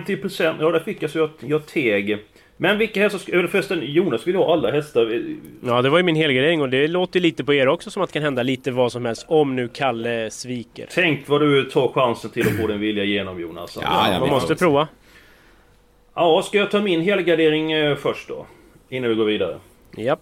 1 0.07 0.21
procent. 0.21 0.57
Ja, 0.61 0.71
där 0.71 0.79
fick 0.79 1.03
jag 1.03 1.11
så 1.11 1.17
jag, 1.17 1.29
jag 1.39 1.65
teg. 1.65 2.17
Men 2.57 2.77
vilka 2.77 3.01
hästar... 3.01 3.33
Eller 3.33 3.47
förresten, 3.47 3.79
Jonas 3.83 4.27
vill 4.27 4.35
ha 4.35 4.53
alla 4.53 4.71
hästar. 4.71 5.23
Ja, 5.65 5.81
det 5.81 5.89
var 5.89 5.97
ju 5.97 6.03
min 6.03 6.15
helgardering 6.15 6.61
och 6.61 6.69
det 6.69 6.87
låter 6.87 7.19
lite 7.19 7.43
på 7.43 7.53
er 7.53 7.67
också 7.67 7.91
som 7.91 8.03
att 8.03 8.09
det 8.09 8.13
kan 8.13 8.23
hända 8.23 8.43
lite 8.43 8.71
vad 8.71 8.91
som 8.91 9.05
helst 9.05 9.25
om 9.27 9.55
nu 9.55 9.67
Kalle 9.67 10.31
sviker. 10.31 10.87
Tänk 10.91 11.29
vad 11.29 11.41
du 11.41 11.63
tar 11.63 11.87
chansen 11.87 12.31
till 12.31 12.47
att 12.47 12.57
få 12.61 12.67
din 12.67 12.79
vilja 12.79 13.03
igenom 13.03 13.41
Jonas. 13.41 13.79
Ja, 13.81 14.11
ja 14.11 14.19
man 14.19 14.29
måste 14.29 14.55
prova. 14.55 14.87
Ja, 16.15 16.41
ska 16.41 16.57
jag 16.57 16.71
ta 16.71 16.81
min 16.81 17.01
helgardering 17.01 17.71
eh, 17.71 17.95
först 17.95 18.27
då? 18.27 18.45
Innan 18.89 19.09
vi 19.09 19.15
går 19.15 19.25
vidare. 19.25 19.59
Japp. 19.97 20.21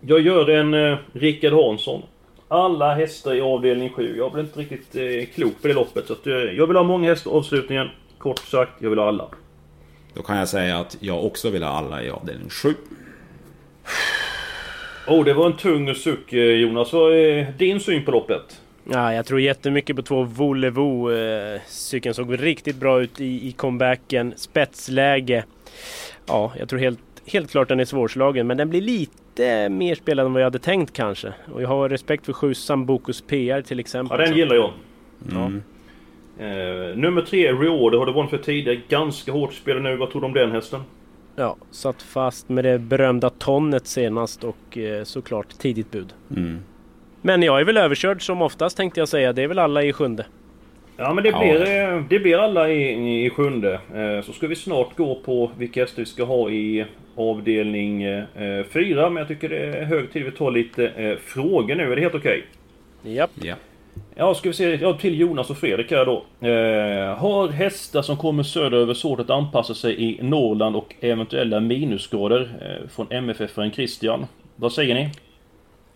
Jag 0.00 0.20
gör 0.20 0.44
den 0.44 0.74
eh, 0.74 0.98
Rickard 1.12 1.52
Hansson 1.52 2.02
alla 2.48 2.94
hästar 2.94 3.34
i 3.34 3.40
avdelning 3.40 3.90
7. 3.90 4.16
Jag 4.16 4.32
blir 4.32 4.42
inte 4.42 4.60
riktigt 4.60 4.96
eh, 4.96 5.34
klok 5.34 5.62
på 5.62 5.68
det 5.68 5.74
loppet. 5.74 6.06
Så 6.06 6.12
att, 6.12 6.26
eh, 6.26 6.34
jag 6.34 6.66
vill 6.66 6.76
ha 6.76 6.82
många 6.82 7.08
hästar 7.08 7.30
avslutningen. 7.30 7.88
Kort 8.18 8.38
sagt, 8.38 8.72
jag 8.78 8.90
vill 8.90 8.98
ha 8.98 9.08
alla. 9.08 9.28
Då 10.14 10.22
kan 10.22 10.36
jag 10.36 10.48
säga 10.48 10.78
att 10.78 10.96
jag 11.00 11.24
också 11.24 11.50
vill 11.50 11.62
ha 11.62 11.70
alla 11.70 12.02
i 12.02 12.10
avdelning 12.10 12.50
7. 12.50 12.74
Oh, 15.06 15.24
det 15.24 15.34
var 15.34 15.46
en 15.46 15.56
tung 15.56 15.94
suck 15.94 16.32
eh, 16.32 16.40
Jonas. 16.40 16.92
Vad 16.92 17.12
är 17.12 17.52
din 17.58 17.80
syn 17.80 18.04
på 18.04 18.10
loppet? 18.10 18.60
Ja, 18.92 19.14
jag 19.14 19.26
tror 19.26 19.40
jättemycket 19.40 19.96
på 19.96 20.02
två 20.02 20.22
Volevo. 20.22 21.12
Eh, 21.12 21.60
cykeln 21.66 22.14
såg 22.14 22.42
riktigt 22.42 22.76
bra 22.76 23.00
ut 23.00 23.20
i, 23.20 23.48
i 23.48 23.52
comebacken. 23.52 24.34
Spetsläge. 24.36 25.44
Ja, 26.26 26.52
jag 26.58 26.68
tror 26.68 26.80
helt, 26.80 27.00
helt 27.26 27.50
klart 27.50 27.68
den 27.68 27.80
är 27.80 27.84
svårslagen. 27.84 28.46
Men 28.46 28.56
den 28.56 28.70
blir 28.70 28.80
lite 28.80 29.12
lite 29.36 29.68
mer 29.68 29.94
spelad 29.94 30.26
än 30.26 30.32
vad 30.32 30.42
jag 30.42 30.46
hade 30.46 30.58
tänkt 30.58 30.92
kanske. 30.92 31.32
Och 31.52 31.62
jag 31.62 31.68
har 31.68 31.88
respekt 31.88 32.26
för 32.26 32.32
sju 32.32 32.54
Sambucus 32.54 33.20
PR 33.20 33.62
till 33.62 33.80
exempel. 33.80 34.20
Ja, 34.20 34.26
den 34.26 34.36
gillar 34.36 34.56
jag. 34.56 34.72
Mm. 35.32 35.62
Eh, 36.38 36.96
nummer 36.96 37.22
tre, 37.22 37.52
Reorder, 37.52 37.98
har 37.98 38.06
du 38.06 38.12
vunnit 38.12 38.30
för 38.30 38.38
tidigare. 38.38 38.80
Ganska 38.88 39.32
hårt 39.32 39.54
spel 39.54 39.82
nu. 39.82 39.96
Vad 39.96 40.10
tror 40.10 40.20
du 40.20 40.26
om 40.26 40.32
den 40.32 40.50
hästen? 40.50 40.80
Ja, 41.36 41.56
satt 41.70 42.02
fast 42.02 42.48
med 42.48 42.64
det 42.64 42.78
berömda 42.78 43.30
tonnet 43.30 43.86
senast 43.86 44.44
och 44.44 44.78
eh, 44.78 45.04
såklart 45.04 45.58
tidigt 45.58 45.90
bud. 45.90 46.14
Mm. 46.30 46.58
Men 47.22 47.42
jag 47.42 47.60
är 47.60 47.64
väl 47.64 47.76
överkörd 47.76 48.26
som 48.26 48.42
oftast 48.42 48.76
tänkte 48.76 49.00
jag 49.00 49.08
säga. 49.08 49.32
Det 49.32 49.42
är 49.42 49.48
väl 49.48 49.58
alla 49.58 49.82
i 49.82 49.92
sjunde. 49.92 50.26
Ja 50.96 51.12
men 51.14 51.24
det 51.24 51.30
Ja. 51.30 51.38
blir, 51.40 51.94
eh, 51.94 52.02
det 52.08 52.18
blir 52.18 52.38
alla 52.38 52.70
i, 52.70 53.24
i 53.26 53.30
sjunde. 53.30 53.72
Eh, 53.94 54.22
Så 54.24 54.32
ska 54.32 54.46
vi 54.46 54.56
snart 54.56 54.96
gå 54.96 55.14
på 55.14 55.50
vilka 55.58 55.80
hästar 55.80 56.02
vi 56.02 56.06
ska 56.06 56.24
ha 56.24 56.50
i 56.50 56.84
avdelning 57.16 58.02
eh, 58.02 58.64
fyra. 58.72 59.10
Men 59.10 59.16
jag 59.20 59.28
tycker 59.28 59.48
det 59.48 59.56
är 59.58 59.84
hög 59.84 60.12
tid 60.12 60.24
vi 60.24 60.30
tar 60.30 60.50
lite 60.50 60.88
eh, 60.88 61.16
frågor 61.16 61.74
nu. 61.74 61.92
Är 61.92 61.96
det 61.96 62.02
helt 62.02 62.14
okej? 62.14 62.44
Japp. 63.02 63.30
Ja. 63.42 63.54
Ja, 64.14 64.34
ska 64.34 64.48
vi 64.48 64.54
se. 64.54 64.78
Ja, 64.82 64.92
till 64.92 65.20
Jonas 65.20 65.50
och 65.50 65.56
Fredrik 65.58 65.90
här 65.90 66.04
då. 66.06 66.24
Eh, 66.48 67.16
har 67.18 67.48
hästar 67.48 68.02
som 68.02 68.16
kommer 68.16 68.42
söderöver 68.42 68.94
svårt 68.94 69.20
att 69.20 69.30
anpassa 69.30 69.74
sig 69.74 70.02
i 70.04 70.18
Norrland 70.22 70.76
och 70.76 70.94
eventuella 71.00 71.60
minusgrader? 71.60 72.40
Eh, 72.62 72.88
från 72.88 73.06
MFF-aren 73.10 73.70
Christian. 73.70 74.26
Vad 74.56 74.72
säger 74.72 74.94
ni? 74.94 75.08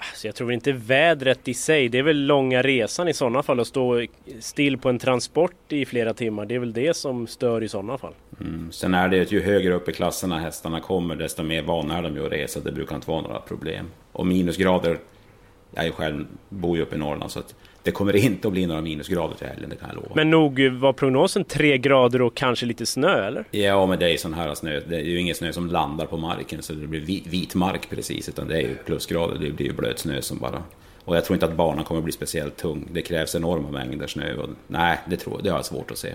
Alltså 0.00 0.28
jag 0.28 0.34
tror 0.34 0.52
inte 0.52 0.72
vädret 0.72 1.48
i 1.48 1.54
sig, 1.54 1.88
det 1.88 1.98
är 1.98 2.02
väl 2.02 2.26
långa 2.26 2.62
resan 2.62 3.08
i 3.08 3.14
sådana 3.14 3.42
fall 3.42 3.60
att 3.60 3.66
stå 3.66 4.06
still 4.40 4.78
på 4.78 4.88
en 4.88 4.98
transport 4.98 5.72
i 5.72 5.84
flera 5.84 6.14
timmar. 6.14 6.46
Det 6.46 6.54
är 6.54 6.58
väl 6.58 6.72
det 6.72 6.96
som 6.96 7.26
stör 7.26 7.62
i 7.62 7.68
sådana 7.68 7.98
fall. 7.98 8.14
Mm. 8.40 8.72
Sen 8.72 8.94
är 8.94 9.08
det 9.08 9.22
att 9.22 9.32
ju 9.32 9.42
högre 9.42 9.74
upp 9.74 9.88
i 9.88 9.92
klasserna 9.92 10.38
hästarna 10.38 10.80
kommer, 10.80 11.16
desto 11.16 11.42
mer 11.42 11.62
vana 11.62 11.98
är 11.98 12.02
de 12.02 12.16
ju 12.16 12.26
att 12.26 12.32
resa. 12.32 12.60
Det 12.60 12.72
brukar 12.72 12.96
inte 12.96 13.10
vara 13.10 13.20
några 13.20 13.40
problem. 13.40 13.86
Och 14.12 14.26
minusgrader, 14.26 14.98
jag 15.74 15.82
är 15.82 15.86
ju 15.86 15.92
själv, 15.92 16.26
bor 16.48 16.76
ju 16.76 16.82
uppe 16.82 16.96
i 16.96 16.98
Norrland, 16.98 17.30
så 17.30 17.38
att 17.38 17.54
det 17.82 17.90
kommer 17.90 18.16
inte 18.16 18.48
att 18.48 18.52
bli 18.52 18.66
några 18.66 18.80
minusgrader 18.80 19.34
till 19.34 19.46
helgen, 19.46 19.70
det 19.70 19.76
kan 19.76 19.88
jag 19.88 19.96
lova. 19.96 20.08
Men 20.14 20.30
nog 20.30 20.60
var 20.72 20.92
prognosen 20.92 21.44
tre 21.44 21.78
grader 21.78 22.22
och 22.22 22.34
kanske 22.36 22.66
lite 22.66 22.86
snö 22.86 23.26
eller? 23.26 23.44
Ja, 23.50 23.86
men 23.86 23.98
det 23.98 24.10
är 24.12 24.16
sån 24.16 24.34
här 24.34 24.54
snö. 24.54 24.80
Det 24.88 24.96
är 24.96 25.00
ju 25.04 25.20
ingen 25.20 25.34
snö 25.34 25.52
som 25.52 25.66
landar 25.66 26.06
på 26.06 26.16
marken 26.16 26.62
så 26.62 26.72
det 26.72 26.86
blir 26.86 27.00
vi- 27.00 27.22
vit 27.26 27.54
mark 27.54 27.90
precis. 27.90 28.28
Utan 28.28 28.48
det 28.48 28.54
är 28.56 28.60
ju 28.60 28.74
plusgrader. 28.86 29.38
Det 29.40 29.50
blir 29.50 29.66
ju 29.66 29.72
blöt 29.72 29.98
snö 29.98 30.22
som 30.22 30.38
bara... 30.38 30.62
Och 31.04 31.16
jag 31.16 31.24
tror 31.24 31.34
inte 31.36 31.46
att 31.46 31.56
banan 31.56 31.84
kommer 31.84 32.00
bli 32.00 32.12
speciellt 32.12 32.56
tung. 32.56 32.88
Det 32.92 33.02
krävs 33.02 33.34
enorma 33.34 33.70
mängder 33.70 34.06
snö. 34.06 34.34
Och, 34.36 34.48
nej, 34.66 34.98
det, 35.06 35.16
tror, 35.16 35.40
det 35.42 35.50
har 35.50 35.58
jag 35.58 35.64
svårt 35.64 35.90
att 35.90 35.98
se. 35.98 36.08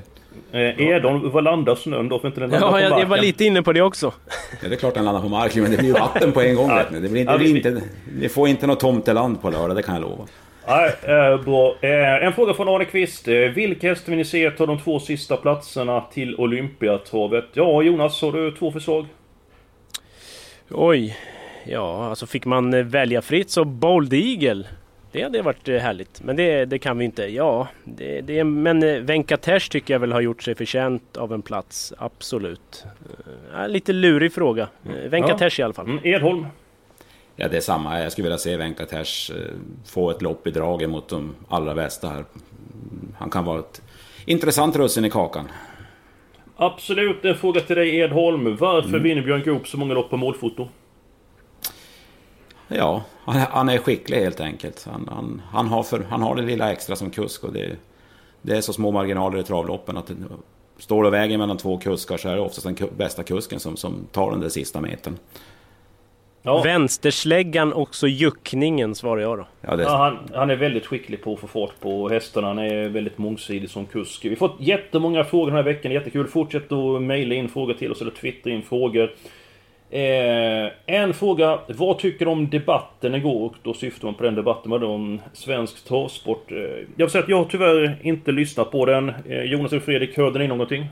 Eh, 0.52 0.82
Edholm, 0.82 1.32
var 1.32 1.42
landar 1.42 1.76
snön 1.76 2.10
då? 2.10 2.20
För 2.20 2.28
inte 2.28 2.40
den 2.40 2.50
landar 2.50 2.68
Ja, 2.68 2.72
på 2.72 2.80
jag, 2.80 2.92
jag 2.92 2.96
var 2.98 3.06
marken? 3.08 3.26
lite 3.26 3.46
inne 3.46 3.62
på 3.64 3.74
det 3.74 3.82
också. 3.82 4.14
Ja, 4.62 4.70
det 4.70 4.76
är 4.76 4.80
klart 4.80 4.94
den 4.94 5.06
landar 5.06 5.22
på 5.22 5.30
marken, 5.30 5.62
men 5.62 5.72
det 5.72 5.78
blir 5.78 5.88
ju 5.88 5.94
vatten 5.94 6.32
på 6.32 6.42
en 6.42 6.56
gång. 6.56 6.72
ni. 6.92 7.00
Det 7.00 7.10
blir, 7.10 7.26
det 7.26 7.38
blir 7.38 7.56
inte, 7.56 7.82
vi 8.20 8.30
får 8.30 8.48
inte 8.48 8.68
något 8.68 8.80
tomteland 8.80 9.42
på 9.42 9.50
lördag, 9.50 9.76
det 9.78 9.84
kan 9.84 9.96
jag 9.96 10.02
lova. 10.02 10.24
Nej, 10.68 10.92
eh, 11.04 11.44
bra. 11.44 11.76
Eh, 11.82 12.26
en 12.26 12.34
fråga 12.34 12.54
från 12.54 12.70
Arne 12.70 12.86
Kvist. 12.86 13.28
Eh, 13.28 13.36
vilka 13.36 13.90
hästar 13.90 14.10
vill 14.12 14.18
ni 14.18 14.26
se 14.26 14.52
ta 14.52 14.66
de 14.66 14.80
två 14.80 15.00
sista 15.00 15.38
platserna 15.38 16.02
till 16.02 16.36
Olympiatravet? 16.36 17.46
Ja, 17.54 17.82
Jonas, 17.82 18.22
har 18.22 18.32
du 18.32 18.52
två 18.52 18.72
förslag? 18.72 19.06
Oj. 20.72 21.18
Ja, 21.66 22.06
alltså 22.06 22.28
fick 22.28 22.46
man 22.46 22.90
välja 22.90 23.22
fritt 23.22 23.50
så 23.50 23.66
Bold 23.66 24.14
Eagle. 24.14 24.66
Det 25.12 25.24
hade 25.24 25.42
varit 25.42 25.68
härligt. 25.68 26.24
Men 26.24 26.36
det, 26.36 26.66
det 26.66 26.80
kan 26.80 26.98
vi 26.98 27.06
inte. 27.06 27.24
Ja, 27.24 27.68
det, 27.84 28.22
det, 28.22 28.44
men 28.44 29.06
Venkatesh 29.06 29.70
tycker 29.70 29.94
jag 29.94 30.00
väl 30.00 30.12
har 30.12 30.22
gjort 30.22 30.44
sig 30.44 30.56
förtjänt 30.56 31.18
av 31.18 31.34
en 31.34 31.42
plats. 31.42 31.94
Absolut. 31.98 32.86
Ja, 33.54 33.68
lite 33.68 33.94
lurig 33.94 34.34
fråga. 34.34 34.68
Eh, 34.86 35.10
Venkatesh 35.10 35.60
i 35.60 35.64
alla 35.64 35.74
fall. 35.74 35.86
Mm, 35.86 36.00
Edholm? 36.04 36.46
Ja, 37.36 37.48
det 37.48 37.58
är 37.58 37.62
samma. 37.62 38.00
Jag 38.04 38.12
skulle 38.12 38.24
vilja 38.24 38.38
se 38.38 38.58
Venkatesh 38.58 39.32
eh, 39.32 39.38
få 39.86 40.10
ett 40.12 40.22
lopp 40.22 40.48
i 40.48 40.52
dragen 40.52 40.90
mot 40.90 41.08
de 41.10 41.36
allra 41.50 41.76
bästa 41.76 42.10
här. 42.10 42.26
Han 43.18 43.30
kan 43.30 43.46
vara 43.46 43.60
ett 43.60 43.82
intressant 44.26 44.76
russin 44.76 45.06
i 45.06 45.10
kakan. 45.10 45.48
Absolut, 46.58 47.26
en 47.26 47.36
fråga 47.36 47.62
till 47.62 47.76
dig 47.76 47.96
Edholm. 48.00 48.56
Varför 48.58 48.90
Mm. 48.90 49.04
vinner 49.04 49.22
Björn 49.22 49.44
Goop 49.46 49.68
så 49.68 49.78
många 49.78 49.94
lopp 49.94 50.10
på 50.10 50.18
målfoto? 50.18 50.68
Ja, 52.68 53.04
han, 53.26 53.36
han 53.36 53.70
är 53.70 53.78
skicklig 53.78 54.18
helt 54.18 54.40
enkelt. 54.40 54.88
Han, 54.92 55.10
han, 55.12 55.42
han, 55.52 55.68
har 55.68 55.84
för, 55.84 56.06
han 56.10 56.22
har 56.22 56.36
det 56.36 56.42
lilla 56.42 56.72
extra 56.72 56.96
som 56.96 57.10
kusk 57.12 57.44
och 57.44 57.54
det, 57.54 57.76
det 58.42 58.58
är 58.58 58.62
så 58.62 58.74
små 58.74 58.92
marginaler 58.92 59.38
i 59.40 59.44
travloppen 59.44 59.98
att 59.98 60.08
det, 60.08 60.14
står 60.78 61.04
det 61.04 61.08
och 61.08 61.14
väger 61.14 61.38
mellan 61.38 61.58
två 61.58 61.78
kuskar 61.78 62.18
så 62.18 62.30
är 62.30 62.36
det 62.36 62.42
oftast 62.42 62.64
den 62.64 62.90
bästa 62.98 63.24
kusken 63.24 63.60
som, 63.60 63.78
som 63.78 64.08
tar 64.12 64.32
den 64.32 64.40
där 64.40 64.50
sista 64.50 64.82
metern. 64.82 65.18
Ja. 66.46 66.62
Vänstersläggan 66.62 67.74
också 67.74 68.08
juckningen 68.08 68.96
svarar 68.96 69.22
jag 69.22 69.38
då. 69.38 69.48
Ja, 69.62 69.76
det, 69.76 69.84
Ja, 69.84 69.98
han, 69.98 70.20
han 70.34 70.50
är 70.50 70.56
väldigt 70.56 70.86
skicklig 70.86 71.24
på 71.24 71.34
att 71.34 71.40
få 71.40 71.48
fart 71.48 71.80
på 71.80 72.10
hästarna. 72.10 72.48
Han 72.48 72.60
är 72.60 72.90
väldigt 72.90 73.18
mångsidig 73.18 73.70
som 73.70 73.86
kusk. 73.86 74.26
Vi 74.26 74.30
har 74.30 74.36
fått 74.36 74.56
jättemånga 74.60 75.24
frågor 75.24 75.46
den 75.46 75.56
här 75.56 75.64
veckan. 75.64 75.92
Jättekul. 75.92 76.28
Fortsätt 76.28 76.72
att 76.72 77.02
mejla 77.02 77.36
in 77.36 77.50
frågor 77.50 77.74
till 77.74 77.92
oss 77.92 78.02
eller 78.02 78.12
twittra 78.12 78.52
in 78.52 78.62
frågor. 78.62 79.12
Eh, 79.90 80.72
en 80.86 81.14
fråga. 81.14 81.60
Vad 81.68 82.00
tycker 82.00 82.26
du 82.26 82.32
om 82.32 82.50
debatten 82.50 83.16
igår? 83.16 83.46
Och 83.46 83.56
då 83.64 83.74
syftar 83.74 84.08
man 84.08 84.16
på 84.16 84.24
den 84.24 84.36
debatten 84.36 84.70
med 84.70 84.84
om 84.84 85.22
svensk 85.34 85.86
travsport. 85.88 86.52
Eh, 86.52 86.58
jag 86.96 87.06
vill 87.06 87.10
säga 87.10 87.24
att 87.24 87.30
jag 87.30 87.38
har 87.38 87.46
tyvärr 87.46 87.98
inte 88.02 88.32
lyssnat 88.32 88.72
på 88.72 88.86
den. 88.86 89.10
Eh, 89.30 89.44
Jonas 89.44 89.74
och 89.74 89.84
Fredrik, 89.84 90.18
hörde 90.18 90.40
ni 90.40 90.48
någonting? 90.48 90.88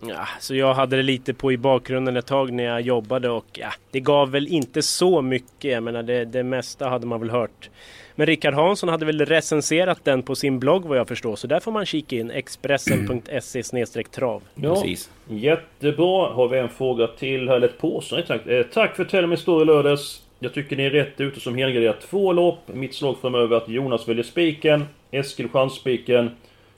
Ja, 0.00 0.28
så 0.40 0.54
jag 0.54 0.74
hade 0.74 0.96
det 0.96 1.02
lite 1.02 1.34
på 1.34 1.52
i 1.52 1.56
bakgrunden 1.56 2.16
ett 2.16 2.26
tag 2.26 2.52
när 2.52 2.64
jag 2.64 2.80
jobbade 2.80 3.30
och 3.30 3.46
ja, 3.52 3.68
det 3.90 4.00
gav 4.00 4.30
väl 4.30 4.46
inte 4.46 4.82
så 4.82 5.22
mycket. 5.22 5.72
Jag 5.72 5.82
menar 5.82 6.02
det, 6.02 6.24
det 6.24 6.42
mesta 6.42 6.88
hade 6.88 7.06
man 7.06 7.20
väl 7.20 7.30
hört. 7.30 7.70
Men 8.14 8.26
Rickard 8.26 8.54
Hansson 8.54 8.88
hade 8.88 9.06
väl 9.06 9.26
recenserat 9.26 10.04
den 10.04 10.22
på 10.22 10.34
sin 10.34 10.58
blogg 10.58 10.84
vad 10.84 10.98
jag 10.98 11.08
förstår. 11.08 11.36
Så 11.36 11.46
där 11.46 11.60
får 11.60 11.72
man 11.72 11.86
kika 11.86 12.16
in 12.16 12.30
expressen.se 12.30 14.02
trav. 14.02 14.42
Ja, 14.54 14.74
Precis. 14.74 15.10
jättebra. 15.28 16.32
Har 16.32 16.48
vi 16.48 16.58
en 16.58 16.68
fråga 16.68 17.06
till 17.06 17.48
här, 17.48 17.56
eller 17.56 17.68
ett 17.68 17.78
påstående 17.78 18.26
tack. 18.26 18.46
Eh, 18.46 18.62
tack 18.62 18.96
för 18.96 19.04
Tell 19.04 19.26
Me 19.26 19.36
Story 19.36 19.64
lördags. 19.64 20.22
Jag 20.38 20.54
tycker 20.54 20.76
ni 20.76 20.84
är 20.84 20.90
rätt 20.90 21.20
ute 21.20 21.40
som 21.40 21.54
helgarderar 21.54 21.96
två 22.10 22.32
lopp. 22.32 22.58
Mitt 22.66 22.94
slag 22.94 23.16
framöver 23.20 23.56
är 23.56 23.60
att 23.60 23.68
Jonas 23.68 24.08
väljer 24.08 24.24
spiken, 24.24 24.84
Eskil 25.10 25.48
chansspiken. 25.48 26.30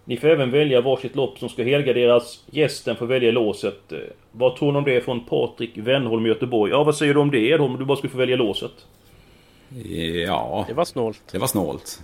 Ni 0.09 0.17
får 0.17 0.29
även 0.29 0.51
välja 0.51 0.81
varsitt 0.81 1.17
lopp 1.17 1.39
som 1.39 1.49
ska 1.49 1.63
helgarderas. 1.63 2.45
Gästen 2.51 2.97
får 2.97 3.07
välja 3.07 3.31
låset. 3.33 3.93
Eh, 3.93 3.99
Vad 4.33 4.57
tror 4.57 4.73
ni 4.73 4.79
om 4.79 4.85
det 4.85 5.01
från 5.05 5.25
Patrik 5.25 5.71
Wennholm 5.75 6.27
i 6.27 6.29
Göteborg? 6.29 6.73
Ja, 6.73 6.85
vad 6.85 6.97
säger 6.97 7.15
du 7.15 7.21
om 7.21 7.31
det 7.31 7.39
Edholm? 7.39 7.79
Du 7.79 7.85
bara 7.85 7.99
skulle 7.99 8.11
få 8.11 8.19
välja 8.19 8.37
låset. 8.37 8.73
ja, 10.27 10.65
Det 10.69 10.75
var 10.75 10.85
snålt. 10.85 11.23
det 11.33 11.39
var 11.39 11.47
snålt. 11.47 12.01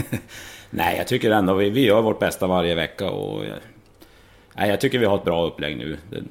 Nej, 0.70 0.96
jag 0.98 1.06
tycker 1.08 1.30
ändå 1.30 1.54
vi, 1.54 1.70
vi 1.70 1.84
gör 1.86 2.02
vårt 2.02 2.18
bästa 2.18 2.46
varje 2.46 2.74
vecka 2.74 3.10
och... 3.10 3.44
eh, 3.44 3.54
Nej, 4.56 4.70
jag 4.70 4.80
tycker 4.80 4.98
vi 4.98 5.06
har 5.06 5.16
ett 5.16 5.24
bra 5.24 5.46
upplägg 5.46 5.76
nu. 5.76 5.96
Det, 6.10 6.22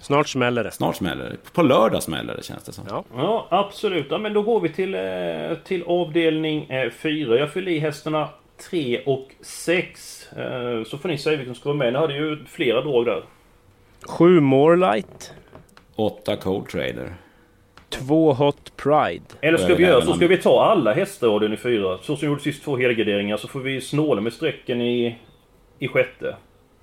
Snart 0.00 0.28
smäller 0.28 0.64
det. 0.64 0.70
snart 0.70 0.96
smäller 0.96 1.24
det. 1.30 1.52
På 1.52 1.62
lördag 1.62 2.02
smäller 2.02 2.36
det 2.36 2.42
känns 2.44 2.64
det 2.64 2.72
som. 2.72 2.84
Ja. 2.88 3.04
Ja, 3.16 3.46
absolut. 3.50 4.06
Ja, 4.10 4.18
men 4.18 4.32
då 4.32 4.42
går 4.42 4.60
vi 4.60 4.68
till, 4.68 4.94
eh, 4.94 5.56
till 5.64 5.82
avdelning 5.86 6.66
4. 7.02 7.38
Jag 7.38 7.52
fyller 7.52 7.72
i 7.72 7.78
hästarna 7.78 8.28
3 8.70 9.02
och 9.06 9.28
6. 9.40 10.32
Eh, 10.32 10.84
så 10.84 10.98
får 10.98 11.08
ni 11.08 11.18
säga 11.18 11.36
vilken 11.36 11.54
som 11.54 11.60
ska 11.60 11.68
vara 11.68 11.78
med. 11.78 11.92
Ni 11.92 11.98
hade 11.98 12.14
ju 12.14 12.44
flera 12.44 12.80
drag 12.80 13.06
där. 13.06 13.22
Sju 14.06 14.40
Morelight. 14.40 15.32
Åtta 15.96 16.36
Cold 16.36 16.68
Trader. 16.68 17.14
Två 17.88 18.32
Hot 18.32 18.76
Pride. 18.76 19.24
Eller 19.40 19.58
ska 19.58 19.74
vi 19.74 19.82
göra 19.82 20.02
så 20.02 20.12
ska 20.12 20.26
vi 20.26 20.38
ta 20.38 20.64
alla 20.64 20.92
hästar 20.92 21.52
i 21.52 21.56
4. 21.56 21.98
Så 21.98 22.04
som 22.04 22.16
vi 22.20 22.26
gjorde 22.26 22.40
sist 22.40 22.64
två 22.64 22.76
helgarderingar. 22.76 23.36
Så 23.36 23.48
får 23.48 23.60
vi 23.60 23.80
snåla 23.80 24.20
med 24.20 24.32
strecken 24.32 24.80
i, 24.80 25.18
i 25.78 25.88
sjätte. 25.88 26.36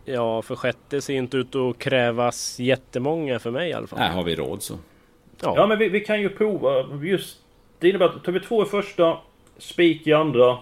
Ja, 0.05 0.41
för 0.41 0.55
sjätte 0.55 1.01
ser 1.01 1.13
inte 1.13 1.37
ut 1.37 1.55
att 1.55 1.79
krävas 1.79 2.59
jättemånga 2.59 3.39
för 3.39 3.51
mig 3.51 3.69
i 3.69 3.73
alla 3.73 3.87
fall. 3.87 3.99
Nej, 3.99 4.11
har 4.11 4.23
vi 4.23 4.35
råd 4.35 4.61
så. 4.61 4.73
Ja. 5.41 5.53
Ja 5.57 5.67
men 5.67 5.79
vi, 5.79 5.89
vi 5.89 5.99
kan 5.99 6.21
ju 6.21 6.29
prova 6.29 6.85
just... 7.03 7.39
Det 7.79 7.89
innebär 7.89 8.05
att 8.05 8.23
tar 8.23 8.31
vi 8.31 8.39
två 8.39 8.63
i 8.63 8.65
första, 8.65 9.17
spik 9.57 10.07
i 10.07 10.13
andra, 10.13 10.57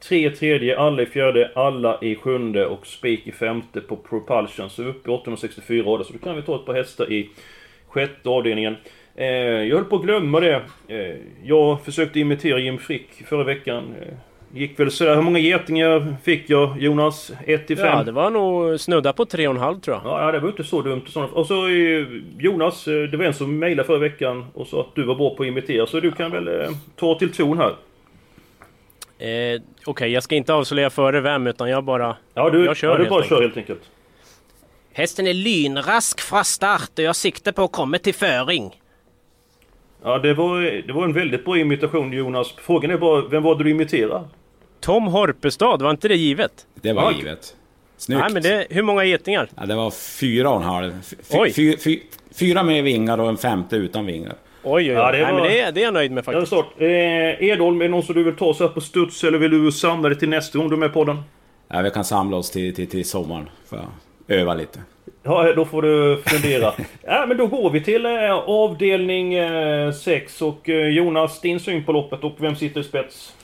tre 0.00 0.26
i 0.26 0.30
tredje, 0.30 0.78
alla 0.78 1.02
i 1.02 1.06
fjärde, 1.06 1.50
alla 1.54 1.98
i 2.00 2.14
sjunde 2.14 2.66
och 2.66 2.86
spik 2.86 3.26
i 3.26 3.32
femte 3.32 3.80
på 3.80 3.96
Propulsion. 3.96 4.70
Så 4.70 4.82
vi 4.82 4.88
är 4.88 4.92
uppe 4.92 5.10
i 5.10 5.14
864 5.14 5.82
rader. 5.82 6.04
Så 6.04 6.12
då 6.12 6.18
kan 6.18 6.36
vi 6.36 6.42
ta 6.42 6.56
ett 6.56 6.66
par 6.66 6.74
hästar 6.74 7.12
i 7.12 7.30
sjätte 7.88 8.28
avdelningen. 8.28 8.76
Eh, 9.14 9.26
jag 9.26 9.76
höll 9.76 9.84
på 9.84 9.96
att 9.96 10.02
glömma 10.02 10.40
det. 10.40 10.62
Eh, 10.88 11.16
jag 11.44 11.84
försökte 11.84 12.20
imitera 12.20 12.58
Jim 12.58 12.78
Frick 12.78 13.08
förra 13.26 13.44
veckan. 13.44 13.94
Eh, 14.00 14.14
gick 14.52 14.80
väl 14.80 14.90
sådär. 14.90 15.14
Hur 15.14 15.22
många 15.22 15.38
getingar 15.38 16.16
fick 16.24 16.50
jag 16.50 16.82
Jonas? 16.82 17.32
1 17.46 17.66
till 17.66 17.76
5? 17.76 17.86
Ja, 17.86 18.04
det 18.04 18.12
var 18.12 18.30
nog 18.30 18.80
snudda 18.80 19.12
på 19.12 19.24
tre 19.24 19.48
och 19.48 19.54
en 19.54 19.60
halv 19.60 19.80
tror 19.80 19.96
jag. 19.96 20.26
Ja, 20.26 20.32
det 20.32 20.38
var 20.38 20.48
inte 20.48 20.64
så 20.64 20.82
dumt. 20.82 21.02
Och 21.32 21.46
så 21.46 21.68
eh, 21.68 22.06
Jonas, 22.38 22.88
eh, 22.88 23.02
det 23.02 23.16
var 23.16 23.24
en 23.24 23.34
som 23.34 23.58
mejlade 23.58 23.86
förra 23.86 23.98
veckan 23.98 24.46
och 24.54 24.66
sa 24.66 24.80
att 24.80 24.94
du 24.94 25.02
var 25.02 25.14
bra 25.14 25.34
på 25.34 25.42
att 25.42 25.46
imitera. 25.46 25.86
Så 25.86 26.00
du 26.00 26.10
kan 26.10 26.30
väl 26.30 26.48
eh, 26.48 26.70
ta 26.96 27.18
till 27.18 27.32
ton 27.32 27.58
här. 27.58 27.74
Eh, 29.18 29.60
Okej, 29.86 30.10
jag 30.12 30.22
ska 30.22 30.34
inte 30.34 30.54
avslöja 30.54 30.90
före 30.90 31.20
vem 31.20 31.46
utan 31.46 31.70
jag 31.70 31.84
bara... 31.84 32.16
Ja, 32.34 32.50
du, 32.50 32.64
jag 32.64 32.76
kör 32.76 32.88
ja, 32.88 32.94
du 32.94 32.98
helt 32.98 33.10
bara 33.10 33.22
enkelt. 33.22 33.28
kör 33.38 33.42
helt 33.42 33.56
enkelt. 33.56 33.82
Hästen 34.92 35.26
är 35.26 35.34
lynrask 35.34 36.20
fra 36.20 36.44
start 36.44 36.90
och 36.96 37.04
jag 37.04 37.16
siktar 37.16 37.52
på 37.52 37.62
att 37.64 37.72
komma 37.72 37.98
till 37.98 38.14
föring. 38.14 38.80
Ja, 40.02 40.18
det 40.18 40.34
var, 40.34 40.60
det 40.86 40.92
var 40.92 41.04
en 41.04 41.12
väldigt 41.12 41.44
bra 41.44 41.58
imitation 41.58 42.12
Jonas. 42.12 42.54
Frågan 42.56 42.90
är 42.90 42.96
bara, 42.98 43.20
vem 43.28 43.42
var 43.42 43.54
det 43.54 43.64
du 43.64 43.70
imiterade? 43.70 44.24
Tom 44.80 45.06
Horpestad, 45.06 45.82
var 45.82 45.90
inte 45.90 46.08
det 46.08 46.16
givet? 46.16 46.66
Det 46.74 46.92
var 46.92 47.02
Ja. 47.02 47.12
givet. 47.18 47.56
Snyggt. 47.96 48.20
Nej 48.20 48.32
men 48.32 48.42
det, 48.42 48.66
hur 48.70 48.82
många 48.82 49.04
getingar? 49.04 49.48
Ja, 49.56 49.66
det 49.66 49.74
var 49.74 49.90
fyra 50.20 50.50
och 50.50 50.56
en 50.56 50.62
halv. 50.62 51.02
Fy, 51.02 51.16
Oj. 51.38 51.52
fy, 51.52 51.76
fy, 51.76 52.00
fyra 52.34 52.62
med 52.62 52.84
vingar 52.84 53.18
och 53.20 53.28
en 53.28 53.36
femte 53.36 53.76
utan 53.76 54.06
vingar. 54.06 54.34
Oj 54.68 54.72
oj 54.82 54.90
oj. 54.90 54.94
Ja, 54.94 55.12
det 55.12 55.18
Nej 55.22 55.32
var- 55.32 55.40
men 55.40 55.50
det, 55.50 55.70
det 55.70 55.80
är 55.80 55.84
jag 55.84 55.94
nöjd 55.94 56.10
med 56.10 56.24
Ja, 56.26 56.32
det 56.32 56.46
faktiskt. 56.46 56.52
klart. 56.52 56.66
Eh, 56.78 57.48
Edholm, 57.48 57.80
är 57.80 57.84
det 57.84 57.90
någon 57.90 58.02
som 58.02 58.14
du 58.14 58.22
vill 58.24 58.36
ta 58.36 58.54
så 58.54 58.66
här 58.66 58.72
på 58.74 58.80
studs 58.80 59.24
eller 59.24 59.38
vill 59.38 59.50
du 59.64 59.72
samla 59.72 60.08
det 60.08 60.14
till 60.14 60.28
nästa 60.28 60.58
gång 60.58 60.68
du 60.68 60.74
är 60.74 60.78
med 60.78 60.92
på 60.92 61.04
den? 61.04 61.22
Ja, 61.68 61.80
vi 61.82 61.90
kan 61.90 62.04
samla 62.04 62.36
oss 62.36 62.50
till, 62.50 62.74
till, 62.74 62.88
till 62.90 63.04
sommaren 63.08 63.48
för 63.70 63.76
att 63.76 63.82
öva 64.28 64.54
lite. 64.54 64.78
Ja, 65.22 65.52
då 65.56 65.64
får 65.64 65.82
du 65.82 66.22
fundera. 66.26 66.72
ja, 67.06 67.24
men 67.28 67.36
då 67.36 67.46
går 67.46 67.70
vi 67.70 67.80
till 67.84 68.06
eh, 68.06 68.32
avdelning 68.46 69.34
6 69.92 70.42
eh, 70.42 70.48
och 70.48 70.68
eh, 70.68 70.88
Jonas, 70.88 71.40
din 71.40 71.60
syn 71.60 71.84
på 71.84 71.92
loppet 71.92 72.24
och 72.24 72.32
vem 72.38 72.56
sitter 72.56 72.80
i 72.80 72.84
spets? 72.84 73.35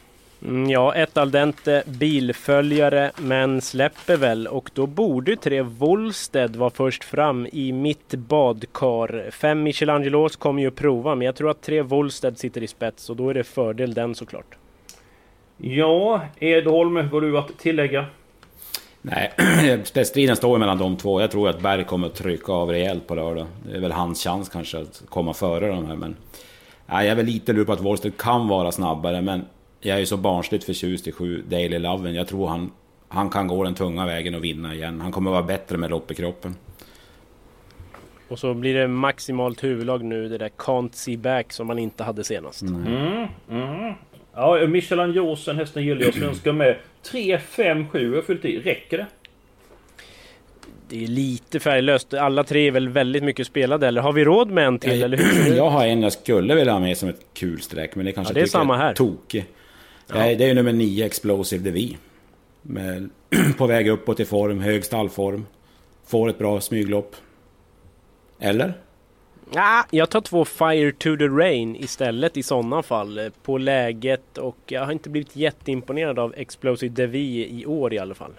Mm, 0.44 0.70
ja, 0.70 0.94
ett 0.94 1.16
Aldente 1.16 1.82
bilföljare, 1.86 3.10
men 3.16 3.60
släpper 3.60 4.16
väl 4.16 4.46
och 4.46 4.70
då 4.74 4.86
borde 4.86 5.36
tre 5.36 5.62
Wollsted 5.62 6.56
vara 6.56 6.70
först 6.70 7.04
fram 7.04 7.46
i 7.52 7.72
mitt 7.72 8.14
badkar. 8.14 9.30
Fem 9.30 9.62
Michelangelos 9.62 10.36
kommer 10.36 10.62
ju 10.62 10.68
att 10.68 10.74
prova, 10.74 11.14
men 11.14 11.26
jag 11.26 11.36
tror 11.36 11.50
att 11.50 11.62
tre 11.62 11.82
Wollsted 11.82 12.38
sitter 12.38 12.62
i 12.62 12.66
spets 12.66 13.10
och 13.10 13.16
då 13.16 13.28
är 13.28 13.34
det 13.34 13.44
fördel 13.44 13.94
den 13.94 14.14
såklart. 14.14 14.56
Ja, 15.56 16.20
Edholm, 16.38 17.08
vad 17.10 17.22
du 17.22 17.38
att 17.38 17.58
tillägga? 17.58 18.06
Nej, 19.02 19.32
spetsstriden 19.84 20.36
står 20.36 20.58
mellan 20.58 20.78
de 20.78 20.96
två. 20.96 21.20
Jag 21.20 21.30
tror 21.30 21.48
att 21.48 21.60
Berg 21.60 21.84
kommer 21.84 22.06
att 22.06 22.14
trycka 22.14 22.52
av 22.52 22.70
rejält 22.70 23.06
på 23.06 23.14
lördag. 23.14 23.46
Det 23.70 23.76
är 23.76 23.80
väl 23.80 23.92
hans 23.92 24.24
chans 24.24 24.48
kanske 24.48 24.78
att 24.78 25.02
komma 25.08 25.34
före 25.34 25.68
de 25.68 25.86
här. 25.86 25.96
Men 25.96 26.16
nej, 26.86 27.06
jag 27.06 27.12
är 27.12 27.16
väl 27.16 27.26
lite 27.26 27.52
lur 27.52 27.64
på 27.64 27.72
att 27.72 27.80
Wollsted 27.80 28.16
kan 28.16 28.48
vara 28.48 28.72
snabbare, 28.72 29.20
men 29.20 29.44
jag 29.82 29.94
är 29.96 30.00
ju 30.00 30.06
så 30.06 30.16
barnsligt 30.16 30.64
förtjust 30.64 31.08
i 31.08 31.12
sju 31.12 31.42
Daily 31.48 31.78
Loven. 31.78 32.14
Jag 32.14 32.28
tror 32.28 32.48
han, 32.48 32.70
han 33.08 33.30
kan 33.30 33.46
gå 33.46 33.64
den 33.64 33.74
tunga 33.74 34.06
vägen 34.06 34.34
och 34.34 34.44
vinna 34.44 34.74
igen. 34.74 35.00
Han 35.00 35.12
kommer 35.12 35.30
vara 35.30 35.42
bättre 35.42 35.76
med 35.78 35.90
lopp 35.90 36.10
i 36.10 36.14
kroppen. 36.14 36.56
Och 38.28 38.38
så 38.38 38.54
blir 38.54 38.74
det 38.74 38.88
maximalt 38.88 39.64
huvudlag 39.64 40.04
nu, 40.04 40.28
det 40.28 40.38
där 40.38 40.48
Can't 40.48 40.90
See 40.92 41.16
Back 41.16 41.52
som 41.52 41.66
man 41.66 41.78
inte 41.78 42.04
hade 42.04 42.24
senast. 42.24 42.62
Mm, 42.62 43.26
mm. 43.50 43.94
Ja, 44.34 44.66
Michelin 44.66 45.12
Josen, 45.12 45.56
hästen 45.56 45.84
gillar 45.84 46.02
jag, 46.02 46.14
svenska 46.14 46.52
med. 46.52 46.76
3, 47.02 47.38
5, 47.38 47.88
7 47.88 48.14
har 48.14 48.22
fyllt 48.22 48.44
i. 48.44 48.58
Räcker 48.58 48.98
det? 48.98 49.06
Det 50.88 51.04
är 51.04 51.08
lite 51.08 51.60
färglöst. 51.60 52.14
Alla 52.14 52.44
tre 52.44 52.66
är 52.66 52.70
väl 52.70 52.88
väldigt 52.88 53.22
mycket 53.24 53.46
spelade, 53.46 53.88
eller 53.88 54.00
har 54.00 54.12
vi 54.12 54.24
råd 54.24 54.50
med 54.50 54.66
en 54.66 54.78
till? 54.78 54.90
Jag, 54.90 55.00
eller 55.00 55.16
hur? 55.16 55.54
jag 55.56 55.70
har 55.70 55.86
en 55.86 56.02
jag 56.02 56.12
skulle 56.12 56.54
vilja 56.54 56.72
ha 56.72 56.80
med 56.80 56.96
som 56.98 57.08
ett 57.08 57.26
kul 57.34 57.60
streck, 57.60 57.94
men 57.94 58.06
det 58.06 58.12
kanske 58.12 58.30
Ja, 58.30 58.34
det 58.34 58.40
är 58.40 58.46
samma 58.46 58.76
här. 58.76 58.94
tokig. 58.94 59.44
Ja. 60.14 60.18
Det 60.36 60.44
är 60.44 60.48
ju 60.48 60.54
nummer 60.54 60.72
9, 60.72 61.06
Explosive 61.06 61.64
DeVi. 61.64 61.96
Med, 62.62 63.10
på 63.58 63.66
väg 63.66 63.88
uppåt 63.88 64.20
i 64.20 64.24
form, 64.24 64.60
hög 64.60 64.84
stallform. 64.84 65.46
Får 66.06 66.28
ett 66.30 66.38
bra 66.38 66.60
smyglopp. 66.60 67.16
Eller? 68.40 68.74
Ja, 69.54 69.84
jag 69.90 70.10
tar 70.10 70.20
två 70.20 70.44
Fire 70.44 70.92
to 70.92 71.16
the 71.16 71.28
Rain 71.28 71.76
istället 71.76 72.36
i 72.36 72.42
sådana 72.42 72.82
fall. 72.82 73.18
eh, 73.18 73.26
På 73.42 73.58
läget 73.58 74.38
och 74.38 74.56
jag 74.66 74.84
har 74.84 74.92
inte 74.92 75.10
blivit 75.10 75.36
jätteimponerad 75.36 76.18
av 76.18 76.34
Explosive 76.36 76.94
Devi 76.94 77.60
i 77.60 77.66
år 77.66 77.94
i 77.94 77.98
alla 77.98 78.14
fall. 78.14 78.32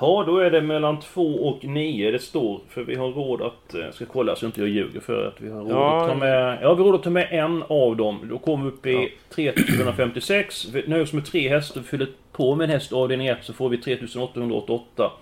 Ja, 0.00 0.24
då 0.26 0.38
är 0.38 0.50
det 0.50 0.60
mellan 0.60 1.00
2 1.00 1.22
och 1.22 1.64
9 1.64 2.10
det 2.10 2.18
står. 2.18 2.60
För 2.68 2.82
vi 2.82 2.94
har 2.94 3.08
råd 3.08 3.42
att... 3.42 3.74
Jag 3.74 3.94
ska 3.94 4.04
kolla 4.06 4.36
så 4.36 4.46
inte 4.46 4.60
jag 4.60 4.68
ljuger 4.68 5.00
för 5.00 5.26
att 5.28 5.40
vi 5.40 5.50
har 5.50 5.60
råd 5.60 5.70
Ja. 5.70 6.02
att 6.02 6.08
ta 6.08 6.14
med... 6.14 6.58
Ja, 6.62 6.74
vi 6.74 6.82
har 6.82 6.90
råd 6.90 6.94
att 6.94 7.02
ta 7.02 7.10
med 7.10 7.28
en 7.30 7.62
av 7.68 7.96
dem. 7.96 8.18
Då 8.30 8.38
kommer 8.38 8.64
vi 8.64 8.70
upp 8.70 8.86
i 8.86 9.12
3756. 9.34 10.68
Vi 10.72 10.84
nöjer 10.86 11.02
oss 11.02 11.12
med 11.12 11.24
tre 11.24 11.48
hästar. 11.48 11.80
Fyller 11.82 12.08
på 12.32 12.54
med 12.54 12.64
en 12.64 12.70
häst 12.70 12.92
avdelning 12.92 13.26
1 13.26 13.38
så 13.42 13.52
får 13.52 13.68
vi 13.68 13.78
3888 13.78 15.12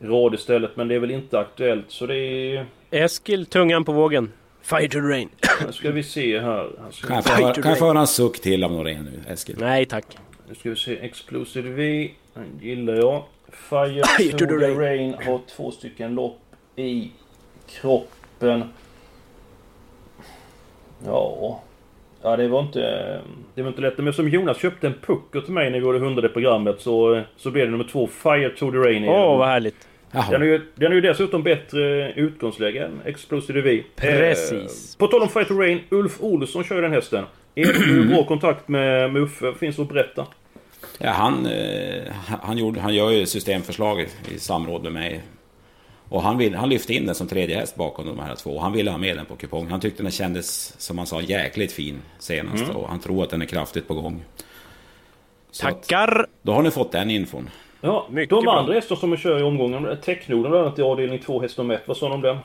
rad 0.00 0.34
istället. 0.34 0.76
Men 0.76 0.88
det 0.88 0.94
är 0.94 0.98
väl 0.98 1.10
inte 1.10 1.38
aktuellt 1.38 1.84
så 1.88 2.06
det 2.06 2.16
är... 2.16 2.66
Eskil, 2.90 3.46
tungan 3.46 3.84
på 3.84 3.92
vågen. 3.92 4.32
Fire 4.62 4.88
to 4.88 4.92
the 4.92 4.98
Rain. 4.98 5.28
Nu 5.66 5.72
ska 5.72 5.90
vi 5.90 6.02
se 6.02 6.40
här. 6.40 6.70
Ska 6.90 7.06
Kan 7.08 7.16
jag 7.16 7.22
vi- 7.22 7.28
få 7.30 7.42
höra, 7.44 7.54
kan 7.54 7.70
jag 7.70 7.78
få 7.78 7.84
höra 7.86 7.98
en 8.00 8.06
suck 8.06 8.40
till 8.40 8.64
av 8.64 8.72
Norén 8.72 9.04
nu, 9.04 9.32
Eskil? 9.32 9.56
Nej 9.58 9.84
tack. 9.86 10.04
Nu 10.48 10.54
ska 10.54 10.70
vi 10.70 10.76
se. 10.76 10.96
Explosive 10.98 11.70
V. 11.70 12.10
Den 12.34 12.44
gillar 12.62 12.94
jag. 12.94 13.22
Fire 13.52 14.02
Fire 14.18 14.32
to 14.32 14.46
the 14.46 14.54
rain. 14.54 14.78
rain. 14.78 15.14
har 15.26 15.40
två 15.56 15.70
stycken 15.70 16.14
lopp 16.14 16.40
i 16.76 17.10
kroppen. 17.66 18.64
Ja... 21.06 21.60
Ja, 22.24 22.36
det 22.36 22.48
var 22.48 22.60
inte... 22.60 23.20
Det 23.54 23.62
var 23.62 23.68
inte 23.68 23.80
lätt. 23.80 23.98
Men 23.98 24.12
som 24.12 24.28
Jonas 24.28 24.58
köpte 24.58 24.86
en 24.86 24.94
pucker 25.06 25.40
till 25.40 25.52
mig 25.52 25.70
när 25.70 25.78
vi 25.78 25.84
gjorde 25.84 25.98
100 25.98 26.28
programmet 26.28 26.80
så, 26.80 27.22
så 27.36 27.50
blev 27.50 27.66
det 27.66 27.70
nummer 27.70 27.84
två, 27.84 28.06
Fire 28.06 28.48
to 28.48 28.70
the 28.70 28.76
Rain. 28.76 29.04
Åh, 29.08 29.38
vad 29.38 29.48
härligt. 29.48 29.88
Den 30.30 30.42
är, 30.42 30.46
ju, 30.46 30.60
den 30.74 30.92
är 30.92 30.94
ju 30.94 31.00
dessutom 31.00 31.42
bättre 31.42 32.12
utgångsläge 32.12 32.84
än 32.84 33.00
Explosive 33.04 33.60
V. 33.60 33.82
Precis. 33.96 34.94
Eh, 34.94 34.98
på 34.98 35.06
tal 35.06 35.22
om 35.22 35.28
Fire 35.28 35.44
to 35.44 35.54
Rain, 35.54 35.80
Ulf 35.88 36.20
Olsson 36.20 36.64
kör 36.64 36.76
ju 36.76 36.82
den 36.82 36.92
hästen. 36.92 37.24
Är 37.54 37.64
du 37.64 38.02
i 38.02 38.06
bra 38.06 38.24
kontakt 38.24 38.68
med, 38.68 39.12
med 39.12 39.22
Uffe? 39.22 39.54
Finns 39.54 39.78
att 39.78 39.88
berätta? 39.88 40.26
Ja, 41.04 41.10
han, 41.10 41.46
eh, 41.46 42.12
han, 42.42 42.58
gjorde, 42.58 42.80
han 42.80 42.94
gör 42.94 43.10
ju 43.10 43.26
systemförslag 43.26 44.06
i, 44.34 44.38
samråd 44.38 44.82
med 44.82 44.92
mig. 44.92 45.20
Och 46.08 46.22
han, 46.22 46.38
vill, 46.38 46.54
han 46.54 46.68
lyfte 46.68 46.94
in 46.94 47.06
den 47.06 47.14
som 47.14 47.26
tredje 47.26 47.56
häst 47.56 47.76
bakom 47.76 48.06
de 48.06 48.18
här 48.18 48.34
två. 48.34 48.58
Han 48.58 48.72
ville 48.72 48.90
ha 48.90 48.98
med 48.98 49.16
den 49.16 49.26
på 49.26 49.36
kupong. 49.36 49.66
Han 49.70 49.80
tyckte 49.80 50.02
den 50.02 50.12
kändes, 50.12 50.74
som 50.80 50.98
han 50.98 51.06
sa, 51.06 51.20
jäkligt 51.20 51.72
fin 51.72 52.02
senast. 52.18 52.64
Mm. 52.64 52.76
Och 52.76 52.88
han 52.88 53.00
tror 53.00 53.22
att 53.22 53.30
den 53.30 53.42
är 53.42 53.46
kraftigt 53.46 53.88
på 53.88 53.94
gång. 53.94 54.24
Så 55.50 55.68
att- 55.68 55.82
Tackar! 55.82 56.26
Då 56.42 56.52
har 56.52 56.62
ni 56.62 56.70
fått 56.70 56.92
den 56.92 57.10
infon. 57.10 57.50
Ja, 57.80 58.06
Mycket 58.10 58.30
de 58.30 58.44
bra. 58.44 58.58
andra 58.58 58.72
hästar 58.74 58.96
som 58.96 59.16
kör 59.16 59.40
i 59.40 59.42
omgången, 59.42 59.96
Technoden 60.04 60.50
bland 60.50 60.66
annat 60.66 60.78
i 60.78 60.82
avdelning 60.82 61.18
2, 61.18 61.40
häst 61.40 61.58
nummer 61.58 61.74
1. 61.74 61.82
Vad 61.86 61.96
sa 61.96 62.08
de 62.08 62.14
om 62.14 62.20
den? 62.20 62.36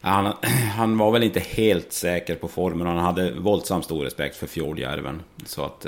Ja, 0.00 0.08
Han, 0.08 0.32
han 0.76 0.98
var 0.98 1.10
väl 1.10 1.22
inte 1.22 1.40
helt 1.40 1.92
säker 1.92 2.34
på 2.34 2.48
formen. 2.48 2.86
Han 2.86 2.98
hade 2.98 3.30
våldsamt 3.32 3.84
stor 3.84 4.04
respekt 4.04 4.36
för 4.36 4.46
Fjordjärven. 4.46 5.22
Så 5.44 5.62
att... 5.64 5.86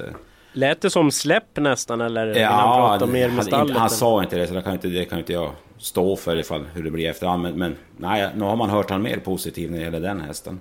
Lät 0.52 0.80
det 0.80 0.90
som 0.90 1.10
släpp 1.10 1.56
nästan 1.56 2.00
eller? 2.00 2.26
vill 2.26 2.44
han 2.44 2.76
prata 2.98 3.06
mer 3.06 3.28
med 3.28 3.36
han, 3.36 3.44
stallet? 3.44 3.68
inte, 3.68 3.80
han 3.80 3.90
sa 3.90 4.22
inte 4.22 4.36
det, 4.36 4.46
så 4.46 4.54
det 4.54 4.62
kan 4.62 4.72
inte, 4.72 4.88
det 4.88 5.04
kan 5.04 5.18
inte 5.18 5.32
jag 5.32 5.52
stå 5.78 6.16
för 6.16 6.36
ifall 6.36 6.64
hur 6.74 6.82
det 6.84 6.90
blir 6.90 7.10
efterhand. 7.10 7.42
Men, 7.42 7.54
men 7.58 7.76
nej, 7.96 8.28
nu 8.36 8.44
har 8.44 8.56
man 8.56 8.70
hört 8.70 8.90
han 8.90 9.02
mer 9.02 9.16
positiv 9.16 9.70
när 9.70 9.78
det 9.78 9.84
gäller 9.84 10.00
den 10.00 10.20
hästen. 10.20 10.60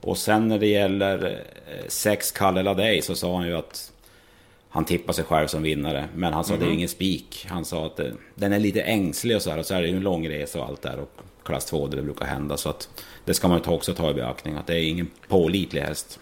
Och 0.00 0.18
sen 0.18 0.48
när 0.48 0.58
det 0.58 0.66
gäller 0.66 1.24
eh, 1.24 1.88
sex 1.88 2.32
Kalle 2.32 2.62
Ladej 2.62 3.02
så 3.02 3.14
sa 3.14 3.36
han 3.36 3.46
ju 3.46 3.56
att 3.56 3.92
han 4.68 4.84
tippar 4.84 5.12
sig 5.12 5.24
själv 5.24 5.46
som 5.46 5.62
vinnare. 5.62 6.08
Men 6.14 6.32
han 6.32 6.44
sa 6.44 6.56
det 6.56 6.62
är 6.62 6.66
Mhm. 6.66 6.74
ingen 6.74 6.88
spik. 6.88 7.46
Han 7.50 7.64
sa 7.64 7.86
att 7.86 8.00
eh, 8.00 8.06
den 8.34 8.52
är 8.52 8.58
lite 8.58 8.82
ängslig 8.82 9.36
och 9.36 9.42
så 9.42 9.50
här. 9.50 9.58
Och 9.58 9.66
så 9.66 9.74
är 9.74 9.82
det 9.82 9.88
ju 9.88 9.96
en 9.96 10.02
lång 10.02 10.28
resa 10.28 10.60
och 10.60 10.66
allt 10.68 10.82
där. 10.82 10.98
Och 10.98 11.10
klass 11.44 11.64
2 11.64 11.86
där 11.86 11.96
det 11.96 12.02
brukar 12.02 12.26
hända. 12.26 12.56
Så 12.56 12.68
att 12.68 12.88
det 13.24 13.34
ska 13.34 13.48
man 13.48 13.60
ju 13.66 13.70
också 13.72 13.94
ta 13.94 14.10
i 14.10 14.14
beaktning. 14.14 14.54
Att 14.54 14.66
det 14.66 14.74
är 14.74 14.88
ingen 14.88 15.10
pålitlig 15.28 15.80
häst. 15.80 16.20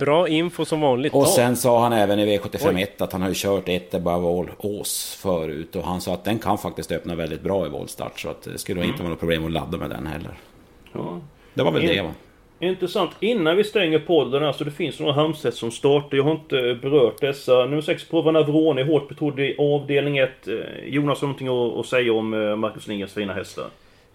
Bra 0.00 0.28
info 0.28 0.64
som 0.64 0.80
vanligt. 0.80 1.14
Och 1.14 1.26
sen 1.28 1.56
sa 1.56 1.80
han 1.82 1.92
även 1.92 2.18
i 2.18 2.22
Oj. 2.24 2.38
V751 2.38 2.86
att 2.98 3.12
han 3.12 3.22
har 3.22 3.28
ju 3.28 3.34
kört 3.36 3.68
ett 3.68 3.94
all 3.94 4.50
Ås 4.58 5.18
förut. 5.22 5.76
Och 5.76 5.82
han 5.82 6.00
sa 6.00 6.14
att 6.14 6.24
den 6.24 6.38
kan 6.38 6.58
faktiskt 6.58 6.92
öppna 6.92 7.14
väldigt 7.14 7.40
bra 7.42 7.66
i 7.66 7.68
voltstart. 7.68 8.20
Så 8.20 8.28
att 8.28 8.42
det 8.42 8.58
skulle 8.58 8.80
Mm. 8.80 8.90
inte 8.90 9.02
vara 9.02 9.10
något 9.10 9.20
problem 9.20 9.46
att 9.46 9.52
ladda 9.52 9.78
med 9.78 9.90
den 9.90 10.06
heller. 10.06 10.30
Ja. 10.92 11.20
Det 11.54 11.62
var 11.62 11.72
väl 11.72 11.82
In- 11.82 11.88
det 11.88 12.02
va? 12.02 12.10
Intressant. 12.60 13.10
Innan 13.20 13.56
vi 13.56 13.64
stänger 13.64 13.98
podden, 13.98 14.44
alltså 14.44 14.64
det 14.64 14.70
finns 14.70 15.00
några 15.00 15.12
hamnsätt 15.12 15.54
som 15.54 15.70
startar. 15.70 16.16
Jag 16.16 16.24
har 16.24 16.30
inte 16.32 16.78
berört 16.82 17.20
dessa. 17.20 17.52
Nummer 17.52 17.80
6, 17.80 18.04
Prova 18.08 18.30
Navrone, 18.30 18.82
hårt 18.84 19.08
betrodd 19.08 19.40
i 19.40 19.56
avdelning 19.58 20.18
1. 20.18 20.30
Jonas 20.86 21.20
har 21.20 21.28
någonting 21.28 21.48
att, 21.48 21.78
att 21.78 21.86
säga 21.86 22.12
om 22.12 22.34
eh, 22.34 22.56
Marcus 22.56 22.86
Lindgrens 22.86 23.12
fina 23.12 23.32
hästar. 23.32 23.64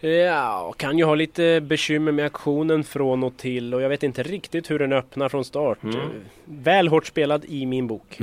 Ja, 0.05 0.73
kan 0.77 0.97
ju 0.97 1.05
ha 1.05 1.15
lite 1.15 1.61
bekymmer 1.61 2.11
med 2.11 2.25
aktionen 2.25 2.83
från 2.83 3.23
och 3.23 3.37
till 3.37 3.73
och 3.73 3.81
jag 3.81 3.89
vet 3.89 4.03
inte 4.03 4.23
riktigt 4.23 4.71
hur 4.71 4.79
den 4.79 4.93
öppnar 4.93 5.29
från 5.29 5.45
start. 5.45 5.83
Mm. 5.83 5.95
Väl 6.45 6.87
hårt 6.87 7.05
spelad 7.05 7.45
i 7.45 7.65
min 7.65 7.87
bok. 7.87 8.19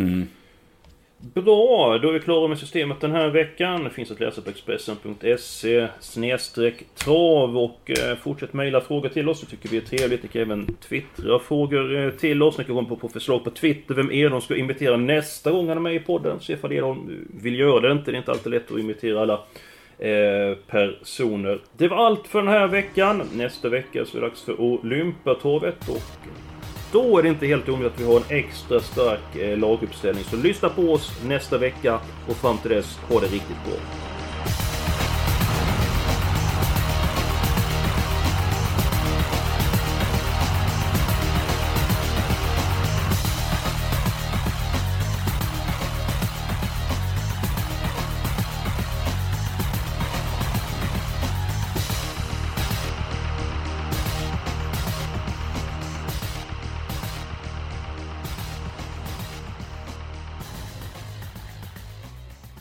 Bra, 1.19 1.99
då 1.99 2.09
är 2.09 2.13
vi 2.13 2.21
klara 2.21 2.49
med 2.49 2.59
systemet 2.59 3.01
den 3.01 3.11
här 3.11 3.29
veckan. 3.29 3.85
Det 3.85 3.91
finns 3.91 4.11
att 4.11 4.21
läsa 4.21 4.43
på 4.43 4.51
Expressen.se 4.51 5.89
snedstreck 6.01 6.85
trav 6.95 7.59
och 7.59 7.91
eh, 7.91 8.17
fortsätt 8.17 8.53
mejla 8.53 8.81
frågor 8.81 9.09
till 9.09 9.29
oss. 9.29 9.41
Det 9.41 9.47
tycker 9.47 9.69
vi 9.69 9.77
är 9.77 9.81
trevligt. 9.81 10.23
Ni 10.23 10.29
kan 10.29 10.43
även 10.43 10.75
twittra 10.75 11.39
frågor 11.39 11.97
eh, 11.97 12.11
till 12.11 12.43
oss. 12.43 12.59
Ni 12.59 12.65
kan 12.65 12.77
komma 12.77 12.97
på, 12.97 13.09
förslag 13.09 13.45
på 13.45 13.51
Twitter. 13.51 13.95
Vem 13.95 14.13
Edholm 14.13 14.41
ska 14.41 14.57
imitera 14.57 14.97
nästa 14.97 15.51
gång 15.51 15.69
han 15.69 15.77
är 15.77 15.81
med 15.83 15.95
i 15.95 15.99
podden? 15.99 16.41
Se 16.41 16.53
ifall 16.53 16.73
Edholm 16.73 17.27
vill 17.43 17.59
göra 17.59 17.81
det 17.81 17.93
inte. 17.93 18.11
Det 18.11 18.17
är 18.17 18.19
inte 18.19 18.31
alltid 18.31 18.53
lätt 18.53 18.73
att 18.73 18.79
imitera 18.79 19.21
alla 19.21 19.41
Eh, 20.01 20.57
personer. 20.67 21.61
Det 21.77 21.89
var 21.89 22.07
allt 22.07 22.27
för 22.27 22.39
den 22.39 22.49
här 22.49 22.69
veckan. 22.69 23.23
Nästa 23.33 23.69
vecka 23.69 24.05
så 24.05 24.17
är 24.17 24.21
det 24.21 24.27
dags 24.27 24.43
för 24.43 24.61
Olympiatorvet 24.61 25.89
och 25.89 26.03
då 26.93 27.19
är 27.19 27.23
det 27.23 27.29
inte 27.29 27.47
helt 27.47 27.69
omöjligt 27.69 27.93
att 27.93 28.01
vi 28.01 28.05
har 28.05 28.17
en 28.17 28.39
extra 28.39 28.81
stark 28.81 29.37
eh, 29.37 29.59
laguppställning. 29.59 30.25
Så 30.25 30.37
lyssna 30.37 30.69
på 30.69 30.83
oss 30.83 31.25
nästa 31.25 31.59
vecka 31.59 32.01
och 32.29 32.37
fram 32.37 32.59
till 32.59 32.71
dess, 32.71 32.97
ha 32.97 33.21
det 33.21 33.27
riktigt 33.27 33.65
bra. 33.67 34.10